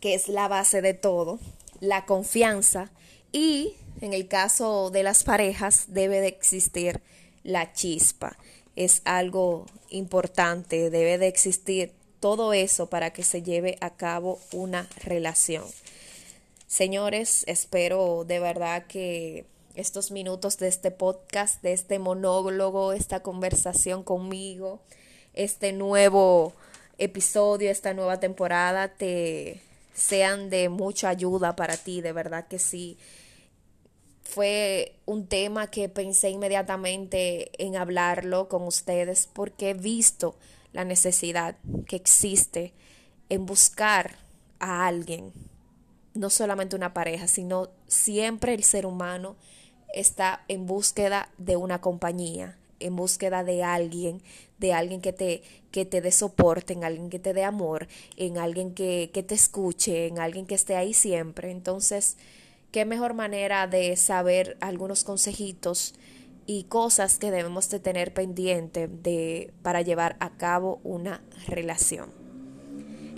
que 0.00 0.14
es 0.14 0.28
la 0.28 0.48
base 0.48 0.82
de 0.82 0.94
todo, 0.94 1.38
la 1.80 2.06
confianza 2.06 2.90
y 3.32 3.74
en 4.00 4.12
el 4.12 4.28
caso 4.28 4.90
de 4.90 5.02
las 5.02 5.24
parejas 5.24 5.86
debe 5.88 6.20
de 6.20 6.28
existir 6.28 7.00
la 7.42 7.72
chispa. 7.72 8.36
Es 8.76 9.02
algo 9.04 9.66
importante, 9.90 10.90
debe 10.90 11.18
de 11.18 11.28
existir 11.28 11.92
todo 12.20 12.52
eso 12.52 12.88
para 12.88 13.12
que 13.12 13.22
se 13.22 13.42
lleve 13.42 13.78
a 13.80 13.90
cabo 13.90 14.38
una 14.52 14.88
relación. 15.04 15.64
Señores, 16.66 17.44
espero 17.46 18.24
de 18.24 18.38
verdad 18.38 18.86
que 18.86 19.44
estos 19.74 20.10
minutos 20.10 20.58
de 20.58 20.68
este 20.68 20.90
podcast, 20.90 21.62
de 21.62 21.72
este 21.72 21.98
monólogo, 21.98 22.92
esta 22.92 23.20
conversación 23.22 24.02
conmigo, 24.02 24.80
este 25.34 25.72
nuevo 25.72 26.52
episodio, 27.00 27.70
esta 27.70 27.94
nueva 27.94 28.20
temporada 28.20 28.88
te 28.88 29.60
sean 29.94 30.50
de 30.50 30.68
mucha 30.68 31.08
ayuda 31.08 31.56
para 31.56 31.76
ti, 31.76 32.00
de 32.00 32.12
verdad 32.12 32.46
que 32.46 32.58
sí. 32.58 32.98
Fue 34.22 34.94
un 35.06 35.26
tema 35.26 35.70
que 35.70 35.88
pensé 35.88 36.30
inmediatamente 36.30 37.50
en 37.58 37.76
hablarlo 37.76 38.48
con 38.48 38.62
ustedes 38.62 39.28
porque 39.32 39.70
he 39.70 39.74
visto 39.74 40.36
la 40.72 40.84
necesidad 40.84 41.56
que 41.86 41.96
existe 41.96 42.72
en 43.28 43.46
buscar 43.46 44.18
a 44.60 44.86
alguien, 44.86 45.32
no 46.14 46.30
solamente 46.30 46.76
una 46.76 46.94
pareja, 46.94 47.26
sino 47.26 47.70
siempre 47.88 48.54
el 48.54 48.62
ser 48.62 48.86
humano 48.86 49.36
está 49.94 50.44
en 50.48 50.66
búsqueda 50.66 51.30
de 51.38 51.56
una 51.56 51.80
compañía, 51.80 52.59
en 52.80 52.96
búsqueda 52.96 53.44
de 53.44 53.62
alguien, 53.62 54.22
de 54.58 54.72
alguien 54.72 55.00
que 55.00 55.12
te, 55.12 55.42
que 55.70 55.84
te 55.84 56.00
dé 56.00 56.10
soporte, 56.10 56.72
en 56.72 56.84
alguien 56.84 57.10
que 57.10 57.18
te 57.18 57.32
dé 57.32 57.44
amor, 57.44 57.88
en 58.16 58.38
alguien 58.38 58.74
que, 58.74 59.10
que 59.12 59.22
te 59.22 59.34
escuche, 59.34 60.06
en 60.06 60.18
alguien 60.18 60.46
que 60.46 60.54
esté 60.54 60.76
ahí 60.76 60.92
siempre. 60.94 61.50
Entonces, 61.50 62.16
qué 62.72 62.84
mejor 62.84 63.14
manera 63.14 63.66
de 63.66 63.96
saber 63.96 64.56
algunos 64.60 65.04
consejitos 65.04 65.94
y 66.46 66.64
cosas 66.64 67.18
que 67.18 67.30
debemos 67.30 67.70
de 67.70 67.78
tener 67.78 68.12
pendiente 68.12 68.88
de, 68.88 69.52
para 69.62 69.82
llevar 69.82 70.16
a 70.20 70.30
cabo 70.30 70.80
una 70.82 71.22
relación. 71.46 72.10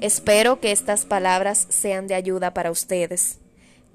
Espero 0.01 0.61
que 0.61 0.72
estas 0.72 1.05
palabras 1.07 1.66
sean 1.70 2.09
de 2.09 2.14
ayuda 2.14 2.53
para 2.55 2.70
ustedes. 2.70 3.38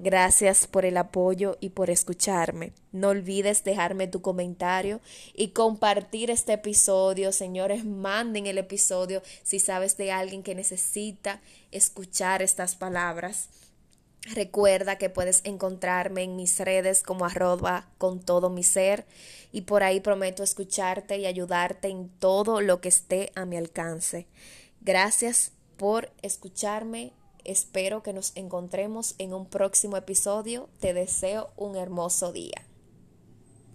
Gracias 0.00 0.68
por 0.68 0.84
el 0.84 0.96
apoyo 0.96 1.56
y 1.60 1.70
por 1.70 1.90
escucharme. 1.90 2.72
No 2.92 3.08
olvides 3.08 3.64
dejarme 3.64 4.06
tu 4.06 4.22
comentario 4.22 5.00
y 5.34 5.48
compartir 5.48 6.30
este 6.30 6.52
episodio. 6.52 7.32
Señores, 7.32 7.84
manden 7.84 8.46
el 8.46 8.58
episodio 8.58 9.22
si 9.42 9.58
sabes 9.58 9.96
de 9.96 10.12
alguien 10.12 10.44
que 10.44 10.54
necesita 10.54 11.40
escuchar 11.72 12.42
estas 12.42 12.76
palabras. 12.76 13.48
Recuerda 14.34 14.98
que 14.98 15.10
puedes 15.10 15.40
encontrarme 15.44 16.22
en 16.22 16.36
mis 16.36 16.60
redes 16.60 17.02
como 17.02 17.24
arroba 17.24 17.88
con 17.98 18.20
todo 18.20 18.50
mi 18.50 18.62
ser 18.62 19.04
y 19.50 19.62
por 19.62 19.82
ahí 19.82 19.98
prometo 19.98 20.44
escucharte 20.44 21.18
y 21.18 21.26
ayudarte 21.26 21.88
en 21.88 22.08
todo 22.08 22.60
lo 22.60 22.80
que 22.80 22.88
esté 22.88 23.32
a 23.34 23.46
mi 23.46 23.56
alcance. 23.56 24.26
Gracias 24.80 25.52
por 25.76 26.12
escucharme 26.22 27.12
Espero 27.48 28.02
que 28.02 28.12
nos 28.12 28.36
encontremos 28.36 29.14
en 29.16 29.32
un 29.32 29.46
próximo 29.46 29.96
episodio. 29.96 30.68
Te 30.80 30.92
deseo 30.92 31.48
un 31.56 31.76
hermoso 31.76 32.30
día. 32.30 32.67